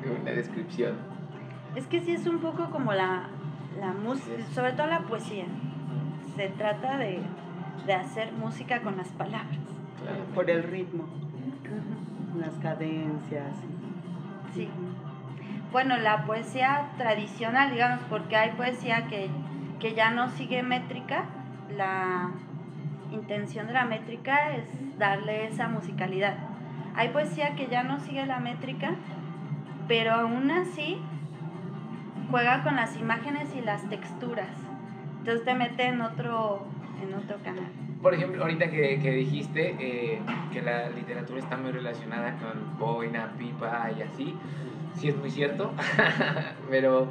una 0.20 0.32
descripción. 0.32 0.96
Es 1.76 1.86
que 1.86 2.00
sí 2.00 2.12
es 2.12 2.26
un 2.26 2.40
poco 2.40 2.70
como 2.70 2.92
la, 2.92 3.28
la 3.78 3.92
música, 3.92 4.42
sobre 4.52 4.72
todo 4.72 4.88
la 4.88 5.00
poesía. 5.00 5.44
Se 6.34 6.48
trata 6.48 6.98
de, 6.98 7.20
de 7.86 7.94
hacer 7.94 8.32
música 8.32 8.80
con 8.80 8.96
las 8.96 9.08
palabras. 9.08 9.58
Claramente. 10.00 10.34
Por 10.34 10.50
el 10.50 10.62
ritmo, 10.64 11.04
las 12.38 12.54
cadencias. 12.54 13.56
Sí. 14.52 14.68
Bueno, 15.70 15.96
la 15.96 16.24
poesía 16.24 16.90
tradicional, 16.98 17.70
digamos, 17.70 18.00
porque 18.08 18.36
hay 18.36 18.50
poesía 18.52 19.06
que, 19.06 19.28
que 19.78 19.94
ya 19.94 20.10
no 20.10 20.28
sigue 20.30 20.62
métrica. 20.62 21.24
La 21.76 22.30
intención 23.12 23.66
de 23.66 23.72
la 23.72 23.84
métrica 23.84 24.50
es 24.56 24.64
darle 24.98 25.46
esa 25.46 25.68
musicalidad. 25.68 26.36
Hay 26.94 27.10
poesía 27.10 27.54
que 27.54 27.66
ya 27.66 27.82
no 27.82 28.00
sigue 28.00 28.24
la 28.26 28.40
métrica, 28.40 28.94
pero 29.88 30.12
aún 30.12 30.50
así 30.50 30.98
juega 32.30 32.62
con 32.62 32.76
las 32.76 32.96
imágenes 32.96 33.54
y 33.54 33.60
las 33.60 33.88
texturas. 33.88 34.56
Entonces 35.18 35.44
te 35.44 35.54
mete 35.54 35.84
en 35.88 36.00
otro, 36.00 36.66
en 37.02 37.14
otro 37.14 37.36
canal. 37.42 37.68
Por 38.02 38.14
ejemplo, 38.14 38.42
ahorita 38.42 38.70
que, 38.70 39.00
que 39.00 39.10
dijiste 39.10 39.76
eh, 39.80 40.20
que 40.52 40.62
la 40.62 40.88
literatura 40.90 41.40
está 41.40 41.56
muy 41.56 41.72
relacionada 41.72 42.36
con 42.38 42.78
boina, 42.78 43.32
pipa 43.38 43.90
y 43.96 44.02
así, 44.02 44.34
sí 44.94 45.08
es 45.08 45.16
muy 45.16 45.30
cierto, 45.30 45.72
pero 46.70 47.10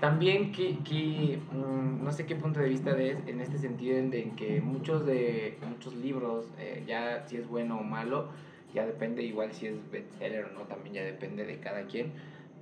también 0.00 0.50
que, 0.52 0.78
que, 0.78 1.38
mm, 1.52 2.02
no 2.02 2.10
sé 2.10 2.24
qué 2.26 2.34
punto 2.34 2.60
de 2.60 2.68
vista 2.68 2.94
des 2.94 3.18
en 3.26 3.40
este 3.40 3.58
sentido 3.58 3.98
en, 3.98 4.10
de 4.10 4.30
que 4.30 4.60
muchos 4.60 5.04
de 5.04 5.58
muchos 5.68 5.94
libros, 5.94 6.46
eh, 6.58 6.82
ya 6.86 7.26
si 7.26 7.36
es 7.36 7.46
bueno 7.46 7.78
o 7.78 7.82
malo, 7.82 8.28
ya 8.74 8.86
depende 8.86 9.22
igual 9.22 9.52
si 9.52 9.66
es 9.66 9.90
bestseller 9.90 10.46
o 10.46 10.52
no, 10.52 10.60
también 10.62 10.94
ya 10.94 11.02
depende 11.02 11.44
de 11.44 11.58
cada 11.58 11.86
quien, 11.86 12.12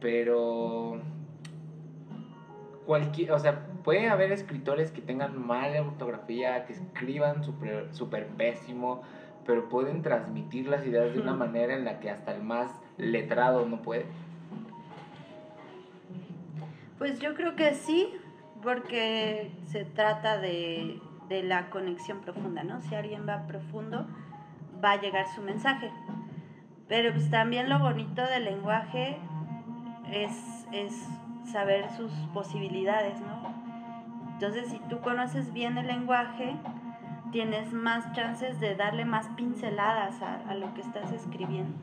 pero 0.01 1.01
cualquier, 2.87 3.33
o 3.33 3.39
sea, 3.39 3.67
puede 3.85 4.09
haber 4.09 4.33
escritores 4.33 4.91
que 4.91 5.01
tengan 5.01 5.39
mala 5.47 5.83
ortografía, 5.83 6.65
que 6.67 6.73
escriban 6.73 7.45
súper 7.45 7.89
super 7.93 8.27
pésimo, 8.27 9.03
pero 9.47 9.69
pueden 9.69 10.03
transmitir 10.03 10.67
las 10.67 10.85
ideas 10.85 11.15
de 11.15 11.21
una 11.21 11.35
manera 11.35 11.75
en 11.75 11.85
la 11.85 12.01
que 12.01 12.11
hasta 12.11 12.35
el 12.35 12.43
más 12.43 12.71
letrado 12.97 13.65
no 13.67 13.81
puede. 13.83 14.07
Pues 16.99 17.21
yo 17.21 17.35
creo 17.35 17.55
que 17.55 17.75
sí, 17.75 18.13
porque 18.63 19.53
se 19.67 19.85
trata 19.85 20.39
de, 20.39 21.01
de 21.29 21.43
la 21.43 21.71
conexión 21.71 22.21
profunda, 22.21 22.65
¿no? 22.65 22.81
Si 22.83 22.95
alguien 22.95 23.27
va 23.29 23.47
profundo, 23.47 24.07
va 24.83 24.93
a 24.93 25.01
llegar 25.01 25.27
su 25.35 25.43
mensaje. 25.43 25.91
Pero 26.89 27.13
pues 27.13 27.31
también 27.31 27.69
lo 27.69 27.79
bonito 27.79 28.23
del 28.23 28.45
lenguaje 28.45 29.19
es, 30.13 30.67
es 30.73 31.07
saber 31.45 31.91
sus 31.91 32.13
posibilidades, 32.33 33.21
¿no? 33.21 33.55
Entonces, 34.33 34.69
si 34.69 34.79
tú 34.89 35.01
conoces 35.01 35.53
bien 35.53 35.77
el 35.79 35.87
lenguaje, 35.87 36.55
tienes 37.33 37.73
más 37.73 38.13
chances 38.13 38.59
de 38.61 38.75
darle 38.75 39.05
más 39.05 39.29
pinceladas 39.37 40.23
a, 40.23 40.37
a 40.49 40.55
lo 40.55 40.73
que 40.75 40.81
estás 40.81 41.13
escribiendo. 41.13 41.77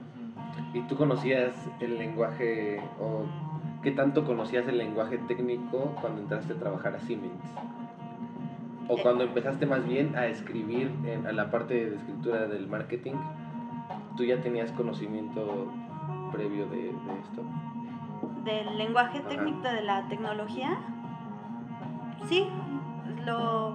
¿Y 0.73 0.81
tú 0.81 0.95
conocías 0.95 1.53
el 1.79 1.97
lenguaje 1.97 2.81
qué 3.85 3.91
tanto 3.91 4.25
conocías 4.25 4.67
el 4.67 4.79
lenguaje 4.79 5.19
técnico 5.19 5.95
cuando 6.01 6.19
entraste 6.19 6.53
a 6.53 6.55
trabajar 6.57 6.95
a 6.95 6.99
Siemens? 6.99 7.39
¿O 8.89 8.97
Eh. 8.97 8.99
cuando 9.03 9.23
empezaste 9.23 9.67
más 9.67 9.85
bien 9.85 10.15
a 10.15 10.25
escribir 10.25 10.91
en, 11.05 11.27
a 11.27 11.31
la 11.31 11.51
parte 11.51 11.73
de 11.91 11.95
escritura 11.95 12.47
del 12.47 12.67
marketing? 12.67 13.13
¿Tú 14.17 14.23
ya 14.23 14.41
tenías 14.41 14.71
conocimiento 14.71 15.67
previo 16.31 16.65
de, 16.67 16.77
de 16.77 17.19
esto? 17.23 17.43
del 18.43 18.77
lenguaje 18.77 19.19
Ajá. 19.19 19.29
técnico 19.29 19.67
de 19.67 19.81
la 19.81 20.07
tecnología, 20.07 20.77
sí, 22.27 22.47
lo, 23.25 23.73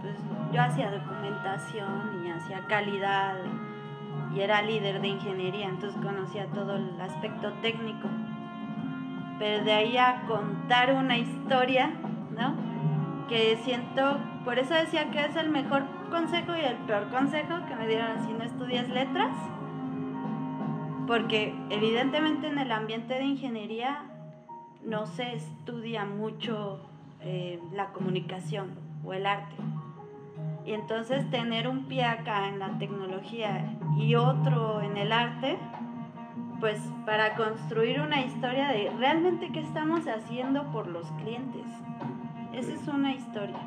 pues, 0.00 0.16
yo 0.52 0.60
hacía 0.60 0.90
documentación 0.90 2.24
y 2.24 2.30
hacía 2.30 2.66
calidad 2.66 3.36
y 4.34 4.40
era 4.40 4.60
líder 4.62 5.00
de 5.00 5.08
ingeniería, 5.08 5.68
entonces 5.68 6.00
conocía 6.02 6.46
todo 6.46 6.74
el 6.74 7.00
aspecto 7.00 7.52
técnico. 7.62 8.08
Pero 9.38 9.64
de 9.64 9.72
ahí 9.72 9.96
a 9.96 10.22
contar 10.26 10.92
una 10.92 11.18
historia, 11.18 11.90
¿no? 12.36 12.54
Que 13.28 13.58
siento, 13.64 14.18
por 14.44 14.58
eso 14.58 14.74
decía 14.74 15.10
que 15.10 15.20
es 15.20 15.36
el 15.36 15.50
mejor 15.50 15.84
consejo 16.10 16.56
y 16.56 16.60
el 16.60 16.76
peor 16.86 17.08
consejo 17.10 17.66
que 17.66 17.76
me 17.76 17.86
dieron 17.86 18.24
si 18.26 18.32
no 18.32 18.44
estudias 18.44 18.88
letras 18.88 19.32
porque 21.06 21.54
evidentemente 21.70 22.48
en 22.48 22.58
el 22.58 22.72
ambiente 22.72 23.14
de 23.14 23.24
ingeniería 23.24 24.04
no 24.84 25.06
se 25.06 25.34
estudia 25.34 26.04
mucho 26.04 26.80
eh, 27.20 27.60
la 27.72 27.92
comunicación 27.92 28.74
o 29.04 29.12
el 29.12 29.26
arte. 29.26 29.54
Y 30.64 30.72
entonces 30.72 31.28
tener 31.30 31.68
un 31.68 31.84
pie 31.84 32.04
acá 32.04 32.48
en 32.48 32.58
la 32.58 32.76
tecnología 32.78 33.78
y 33.96 34.16
otro 34.16 34.80
en 34.80 34.96
el 34.96 35.12
arte, 35.12 35.58
pues 36.60 36.80
para 37.04 37.34
construir 37.34 38.00
una 38.00 38.22
historia 38.22 38.68
de 38.68 38.90
realmente 38.98 39.50
qué 39.52 39.60
estamos 39.60 40.06
haciendo 40.06 40.64
por 40.72 40.86
los 40.86 41.10
clientes. 41.12 41.66
Esa 42.52 42.72
es 42.72 42.88
una 42.88 43.12
historia. 43.12 43.58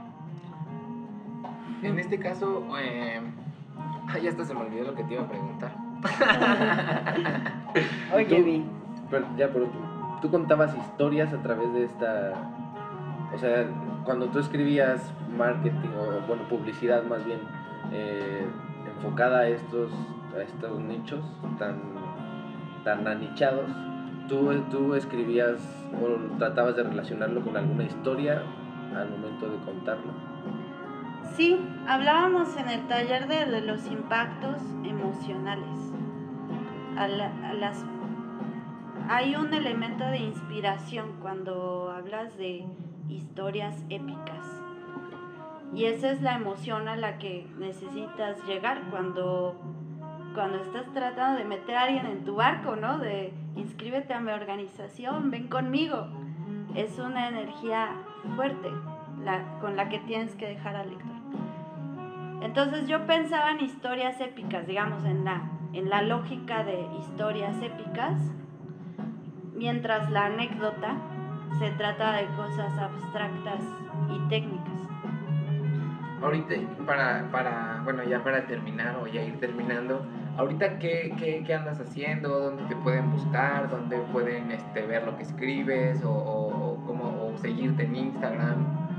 En 1.84 2.00
este 2.00 2.20
caso, 2.20 2.66
eh, 2.80 3.22
ay, 4.08 4.28
hasta 4.28 4.44
se 4.44 4.54
me 4.54 4.62
olvidó 4.62 4.86
lo 4.86 4.96
que 4.96 5.04
te 5.04 5.14
iba 5.14 5.24
a 5.24 5.28
preguntar. 5.28 5.72
Oye, 8.14 8.42
Vi. 8.42 8.66
Pero 9.10 9.26
ya 9.38 9.50
por 9.50 9.64
último, 9.64 10.20
tú 10.22 10.30
contabas 10.30 10.76
historias 10.76 11.34
a 11.34 11.42
través 11.42 11.74
de 11.74 11.86
esta. 11.86 12.34
O 13.34 13.38
sea, 13.38 13.68
cuando 14.06 14.28
tú 14.28 14.40
escribías 14.40 15.14
marketing 15.38 15.90
o, 15.90 16.28
bueno, 16.28 16.44
publicidad 16.50 17.04
más 17.04 17.24
bien, 17.26 17.40
eh, 17.92 18.46
enfocada 18.96 19.42
a 19.42 19.48
estos, 19.48 19.92
a 20.36 20.42
estos 20.42 20.80
nichos 20.80 21.24
tan, 21.58 21.80
tan 22.84 23.08
anichados, 23.08 23.70
tú, 24.28 24.52
tú 24.70 24.94
escribías 24.96 25.60
o 25.94 26.38
tratabas 26.38 26.76
de 26.76 26.84
relacionarlo 26.84 27.42
con 27.42 27.58
alguna 27.58 27.84
historia 27.84 28.42
al 28.96 29.10
momento 29.10 29.50
de 29.50 29.58
contarlo. 29.66 30.12
Sí, 31.36 31.60
hablábamos 31.88 32.56
en 32.58 32.70
el 32.70 32.88
taller 32.88 33.28
de, 33.28 33.62
los 33.62 33.86
impactos 33.88 34.62
emocionales. 34.84 35.80
A 36.98 37.08
la- 37.08 37.50
a 37.50 37.54
las, 37.54 37.86
hay 39.08 39.36
un 39.36 39.54
elemento 39.54 40.04
de 40.06 40.18
inspiración 40.18 41.14
cuando 41.22 41.92
hablas 41.96 42.38
de 42.38 42.66
historias 43.08 43.84
épicas. 43.90 44.46
Y 45.74 45.86
esa 45.86 46.12
es 46.12 46.22
la 46.22 46.36
emoción 46.36 46.88
a 46.88 46.96
la 46.96 47.20
que 47.20 47.48
necesitas 47.58 48.44
llegar 48.48 48.82
cuando, 48.90 49.56
cuando 50.34 50.58
estás 50.58 50.86
tratando 50.94 51.40
de 51.40 51.46
meter 51.46 51.76
a 51.76 51.84
alguien 51.84 52.06
en 52.06 52.24
tu 52.24 52.36
barco, 52.36 52.76
¿no? 52.76 52.98
De 53.00 53.34
inscríbete 53.56 54.14
a 54.14 54.20
mi 54.20 54.32
organización, 54.32 55.32
ven 55.32 55.48
conmigo. 55.48 56.08
Es 56.76 57.00
una 57.00 57.28
energía 57.28 57.90
fuerte 58.36 58.70
la, 59.24 59.60
con 59.60 59.76
la 59.76 59.90
que 59.90 60.00
tienes 60.00 60.36
que 60.36 60.48
dejar 60.48 60.76
al 60.76 60.90
lector. 60.90 61.10
Entonces 62.42 62.88
yo 62.88 63.06
pensaba 63.06 63.52
en 63.52 63.62
historias 63.62 64.20
épicas, 64.22 64.66
digamos, 64.66 65.04
en 65.04 65.26
la, 65.26 65.42
en 65.74 65.90
la 65.90 66.02
lógica 66.02 66.64
de 66.64 66.88
historias 67.00 67.62
épicas, 67.62 68.18
mientras 69.56 70.10
la 70.10 70.28
anécdota 70.28 70.96
se 71.58 71.70
trata 71.72 72.14
de 72.14 72.26
cosas 72.36 72.78
abstractas 72.78 73.62
y 74.10 74.30
técnicas. 74.30 74.80
Ahorita, 76.22 76.56
para, 76.86 77.30
para, 77.32 77.82
bueno, 77.84 78.04
ya 78.04 78.24
para 78.24 78.46
terminar 78.46 78.98
o 79.02 79.08
ya 79.08 79.22
ir 79.22 79.40
terminando, 79.40 80.06
ahorita 80.38 80.80
qué, 80.80 81.14
qué, 81.18 81.44
qué 81.46 81.54
andas 81.54 81.80
haciendo, 81.80 82.30
dónde 82.40 82.64
te 82.64 82.76
pueden 82.78 83.12
buscar, 83.12 83.70
dónde 83.70 83.98
pueden 84.12 84.52
este, 84.52 84.86
ver 84.86 85.06
lo 85.06 85.16
que 85.18 85.24
escribes 85.24 86.04
o, 86.04 86.12
o, 86.12 86.72
o 86.72 86.86
cómo, 86.86 87.34
o 87.34 87.38
seguirte 87.38 87.84
en 87.84 87.96
Instagram. 87.96 88.90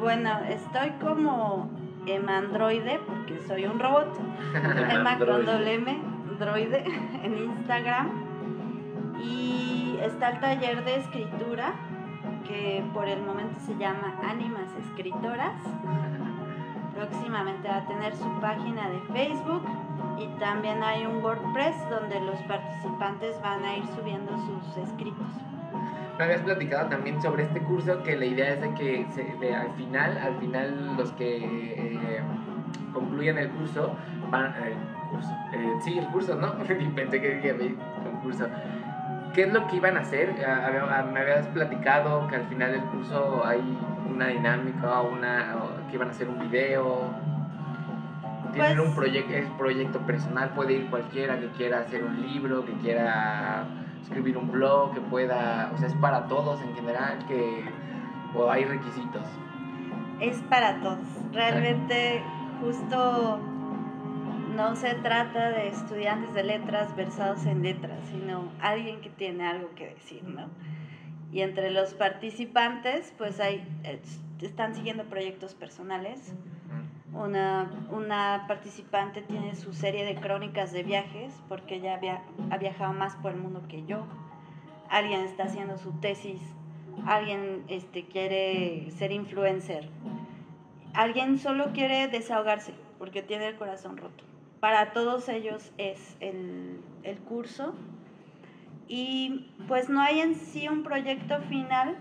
Bueno, 0.00 0.30
estoy 0.48 0.90
como 0.92 1.68
Emandroide, 2.06 3.00
porque 3.06 3.38
soy 3.46 3.66
un 3.66 3.78
robot. 3.78 4.08
Emma 4.90 5.18
con 5.18 5.44
doble 5.44 5.74
M, 5.74 5.98
droide, 6.38 6.84
en 7.22 7.36
Instagram. 7.36 8.08
Y 9.22 9.98
está 10.02 10.30
el 10.30 10.40
taller 10.40 10.84
de 10.84 10.96
escritura, 10.96 11.74
que 12.46 12.82
por 12.94 13.08
el 13.08 13.20
momento 13.22 13.60
se 13.60 13.76
llama 13.76 14.18
Ánimas 14.22 14.74
Escritoras. 14.86 15.62
Próximamente 17.00 17.66
va 17.66 17.76
a 17.78 17.86
tener 17.86 18.14
su 18.14 18.28
página 18.42 18.90
de 18.90 19.00
Facebook 19.14 19.62
y 20.18 20.26
también 20.38 20.82
hay 20.82 21.06
un 21.06 21.24
WordPress 21.24 21.74
donde 21.88 22.20
los 22.20 22.38
participantes 22.42 23.40
van 23.40 23.64
a 23.64 23.74
ir 23.78 23.84
subiendo 23.96 24.32
sus 24.36 24.76
escritos. 24.84 25.26
Me 26.18 26.24
habías 26.24 26.42
platicado 26.42 26.90
también 26.90 27.22
sobre 27.22 27.44
este 27.44 27.62
curso 27.62 28.02
que 28.02 28.16
la 28.18 28.26
idea 28.26 28.50
es 28.52 28.60
de 28.60 28.74
que 28.74 29.06
se- 29.14 29.34
de 29.40 29.54
al 29.56 29.70
final, 29.72 30.18
al 30.18 30.34
final 30.36 30.94
los 30.98 31.10
que 31.12 31.36
eh, 31.38 32.20
concluyan 32.92 33.38
el 33.38 33.48
curso 33.48 33.94
van 34.30 34.52
el 34.62 34.74
curso, 35.10 35.30
eh, 35.54 35.72
sí 35.82 35.96
el 35.98 36.06
curso, 36.08 36.34
¿no? 36.34 36.52
Pensé 36.94 37.18
que 37.22 37.34
dije 37.36 37.54
un 38.12 38.16
curso. 38.20 38.46
¿Qué 39.32 39.44
es 39.44 39.52
lo 39.54 39.66
que 39.68 39.76
iban 39.76 39.96
a 39.96 40.00
hacer? 40.00 40.34
Ah, 40.46 40.66
había- 40.66 40.84
ah, 40.98 41.04
Me 41.10 41.20
habías 41.20 41.46
platicado 41.46 42.26
que 42.28 42.36
al 42.36 42.44
final 42.44 42.72
del 42.72 42.82
curso 42.82 43.42
hay 43.46 43.62
una 44.12 44.26
dinámica, 44.26 45.00
una 45.00 45.54
que 45.90 45.96
iban 45.96 46.08
a 46.08 46.10
hacer 46.12 46.28
un 46.28 46.38
video. 46.38 47.10
Tienen 48.52 48.76
Pues- 48.76 48.88
un 48.88 48.94
proyecto, 48.94 49.32
es 49.34 49.46
proyecto 49.58 49.98
personal, 50.00 50.50
puede 50.50 50.72
ir 50.74 50.86
cualquiera 50.90 51.38
que 51.38 51.48
quiera 51.50 51.80
hacer 51.80 52.02
un 52.02 52.20
libro, 52.22 52.64
que 52.64 52.72
quiera 52.74 53.64
escribir 54.02 54.36
un 54.36 54.50
blog, 54.50 54.94
que 54.94 55.00
pueda, 55.00 55.70
o 55.74 55.78
sea, 55.78 55.86
es 55.88 55.94
para 55.94 56.24
todos 56.26 56.60
en 56.62 56.74
general, 56.74 57.18
que 57.28 57.64
o 58.34 58.50
hay 58.50 58.64
requisitos. 58.64 59.22
es 60.20 60.36
para 60.50 60.80
todos. 60.80 60.98
Realmente 61.32 62.22
justo 62.60 63.40
no 64.50 64.76
se 64.76 64.94
trata 64.94 65.50
de 65.50 65.68
estudiantes 65.68 66.34
de 66.34 66.42
letras 66.42 66.94
versados 66.96 67.46
en 67.46 67.62
letras, 67.62 67.98
sino 68.10 68.50
alguien 68.60 69.00
que 69.00 69.10
tiene 69.10 69.46
algo 69.46 69.74
que 69.74 69.94
decir, 69.94 70.22
¿no? 70.24 70.48
Y 71.32 71.42
entre 71.42 71.70
los 71.70 71.94
participantes, 71.94 73.14
pues 73.16 73.38
hay, 73.40 73.64
están 74.40 74.74
siguiendo 74.74 75.04
proyectos 75.04 75.54
personales. 75.54 76.34
Una, 77.12 77.70
una 77.90 78.44
participante 78.48 79.22
tiene 79.22 79.54
su 79.54 79.72
serie 79.72 80.04
de 80.04 80.14
crónicas 80.16 80.72
de 80.72 80.82
viajes 80.82 81.32
porque 81.48 81.76
ella 81.76 82.00
ha 82.50 82.58
viajado 82.58 82.92
más 82.92 83.16
por 83.16 83.32
el 83.32 83.38
mundo 83.38 83.62
que 83.68 83.84
yo. 83.84 84.06
Alguien 84.88 85.20
está 85.20 85.44
haciendo 85.44 85.78
su 85.78 85.92
tesis. 86.00 86.40
Alguien 87.06 87.64
este, 87.68 88.06
quiere 88.06 88.90
ser 88.90 89.12
influencer. 89.12 89.88
Alguien 90.94 91.38
solo 91.38 91.72
quiere 91.72 92.08
desahogarse 92.08 92.74
porque 92.98 93.22
tiene 93.22 93.48
el 93.48 93.56
corazón 93.56 93.96
roto. 93.96 94.29
Para 94.60 94.92
todos 94.92 95.28
ellos 95.28 95.72
es 95.78 96.16
el, 96.20 96.80
el 97.02 97.18
curso. 97.18 97.74
Y 98.88 99.50
pues 99.68 99.88
no 99.88 100.00
hay 100.00 100.20
en 100.20 100.34
sí 100.34 100.68
un 100.68 100.82
proyecto 100.82 101.40
final, 101.42 101.96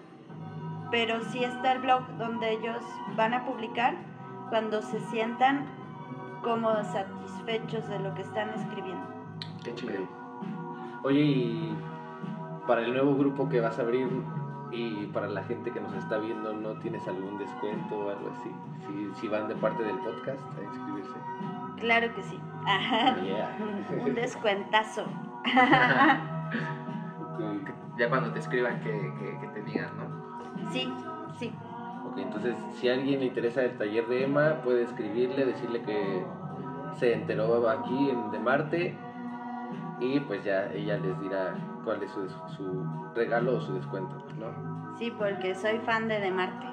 pero 0.92 1.24
sí 1.26 1.44
está 1.44 1.74
el 1.74 1.80
blog 1.80 2.02
donde 2.18 2.52
ellos 2.52 2.84
van 3.16 3.34
a 3.34 3.46
publicar 3.46 3.96
cuando 4.50 4.82
se 4.82 5.00
sientan 5.12 5.68
como 6.44 6.74
satisfechos 6.84 7.88
de 7.88 8.00
lo 8.00 8.14
que 8.16 8.24
están 8.24 8.50
escribiendo. 8.50 9.08
Qué 9.64 9.76
chido. 9.76 10.08
Oye, 11.04 11.22
y 11.22 11.78
para 12.68 12.82
el 12.82 12.92
nuevo 12.94 13.16
grupo 13.16 13.48
que 13.48 13.62
vas 13.62 13.78
a 13.80 13.84
abrir 13.84 14.10
y 14.72 15.06
para 15.08 15.28
la 15.28 15.44
gente 15.44 15.72
que 15.72 15.80
nos 15.80 15.94
está 15.94 16.18
viendo, 16.18 16.54
¿no 16.54 16.74
tienes 16.80 17.08
algún 17.08 17.38
descuento 17.38 18.00
o 18.00 18.10
algo 18.10 18.32
así? 18.32 18.52
Si, 18.88 19.22
si 19.22 19.28
van 19.28 19.48
de 19.48 19.56
parte 19.56 19.84
del 19.84 19.98
podcast 19.98 20.42
a 20.58 20.64
inscribirse. 20.64 21.16
Claro 21.80 22.14
que 22.14 22.24
sí. 22.24 22.40
Yeah. 23.24 23.58
Un 24.04 24.14
descuentazo. 24.14 25.06
Ya 27.98 28.10
cuando 28.10 28.32
te 28.32 28.40
escriban 28.40 28.80
que, 28.82 28.92
que, 28.92 29.40
que 29.40 29.48
te 29.48 29.62
digan, 29.64 29.90
¿no? 29.98 30.72
Sí, 30.72 30.94
sí. 31.38 31.54
Ok, 32.06 32.18
entonces 32.18 32.56
si 32.74 32.90
a 32.90 32.94
alguien 32.94 33.20
le 33.20 33.28
interesa 33.28 33.64
el 33.64 33.78
taller 33.78 34.08
de 34.08 34.24
Emma, 34.24 34.62
puede 34.64 34.84
escribirle, 34.84 35.46
decirle 35.46 35.82
que 35.82 36.26
se 36.94 37.14
enteró 37.14 37.70
aquí 37.70 38.10
en 38.10 38.32
De 38.32 38.40
Marte 38.40 38.98
y 40.00 40.20
pues 40.22 40.44
ya 40.44 40.72
ella 40.74 40.98
les 40.98 41.20
dirá 41.20 41.56
cuál 41.84 42.04
es 42.04 42.12
su, 42.12 42.30
su 42.56 42.86
regalo 43.16 43.58
o 43.58 43.62
su 43.62 43.74
descuento, 43.74 44.16
¿no? 44.38 44.96
Sí, 44.98 45.14
porque 45.18 45.56
soy 45.56 45.80
fan 45.80 46.08
de 46.08 46.20
De 46.20 46.32
Marte. 46.32 46.70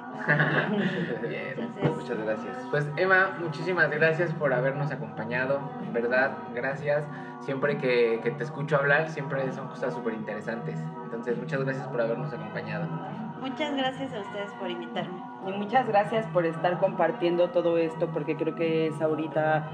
Bien. 1.28 1.54
Entonces, 1.58 1.96
Muchas 1.96 2.18
gracias. 2.24 2.56
Pues 2.70 2.88
Emma, 2.96 3.36
muchísimas 3.38 3.90
gracias 3.90 4.32
por 4.34 4.52
habernos 4.52 4.90
acompañado, 4.90 5.60
en 5.82 5.92
verdad, 5.92 6.36
gracias. 6.54 7.06
Siempre 7.40 7.78
que, 7.78 8.20
que 8.22 8.30
te 8.30 8.44
escucho 8.44 8.76
hablar, 8.76 9.10
siempre 9.10 9.52
son 9.52 9.68
cosas 9.68 9.94
súper 9.94 10.14
interesantes. 10.14 10.78
Entonces, 11.04 11.36
muchas 11.38 11.62
gracias 11.62 11.86
por 11.88 12.00
habernos 12.00 12.32
acompañado. 12.32 12.86
muchas 13.40 13.76
gracias 13.76 14.12
a 14.12 14.20
ustedes 14.20 14.52
por 14.54 14.70
invitarme. 14.70 15.22
Y 15.46 15.52
muchas 15.52 15.86
gracias 15.86 16.26
por 16.28 16.46
estar 16.46 16.78
compartiendo 16.78 17.50
todo 17.50 17.78
esto, 17.78 18.08
porque 18.08 18.36
creo 18.36 18.54
que 18.54 18.88
es 18.88 19.00
ahorita, 19.00 19.68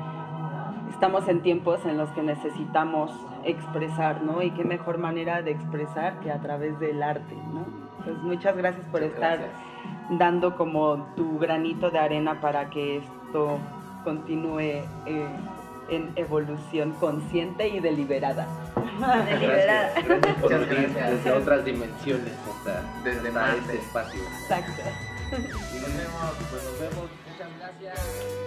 estamos 0.93 1.27
en 1.29 1.41
tiempos 1.43 1.85
en 1.85 1.97
los 1.99 2.09
que 2.11 2.23
necesitamos 2.23 3.11
expresar, 3.45 4.23
¿no? 4.23 4.43
Y 4.43 4.51
qué 4.53 4.65
mejor 4.65 4.99
manera 4.99 5.43
de 5.43 5.51
expresar 5.53 6.21
que 6.21 6.31
a 6.31 6.41
través 6.41 6.79
del 6.79 7.03
arte, 7.03 7.35
¿no? 7.53 7.65
Pues 8.05 8.17
muchas 8.19 8.57
gracias 8.57 8.85
por 8.91 9.01
Muchas 9.01 9.15
estar 9.15 9.39
gracias. 9.39 10.19
dando 10.19 10.57
como 10.57 11.07
tu 11.17 11.39
granito 11.39 11.91
de 11.91 11.99
arena 11.99 12.41
para 12.41 12.69
que 12.71 12.99
esto 12.99 13.59
continúe 14.05 14.59
eh, 14.61 15.27
en 15.89 16.13
evolución 16.17 16.93
consciente 17.01 17.69
y 17.69 17.81
deliberada. 17.81 18.47
Deliberada. 19.27 19.91
Gracias, 20.03 21.11
desde 21.11 21.33
otras 21.33 21.65
dimensiones 21.65 22.33
hasta, 22.49 22.83
Desde 23.05 23.29
hasta 23.29 23.41
Marte. 23.41 23.59
este 23.61 23.77
espacio. 23.79 24.21
Exacto. 24.43 24.83
Nos 25.33 25.41
vemos. 25.43 26.35
Pues 26.51 26.65
nos 26.65 26.81
vemos. 26.81 27.11
Muchas 27.31 27.49
gracias. 27.59 28.42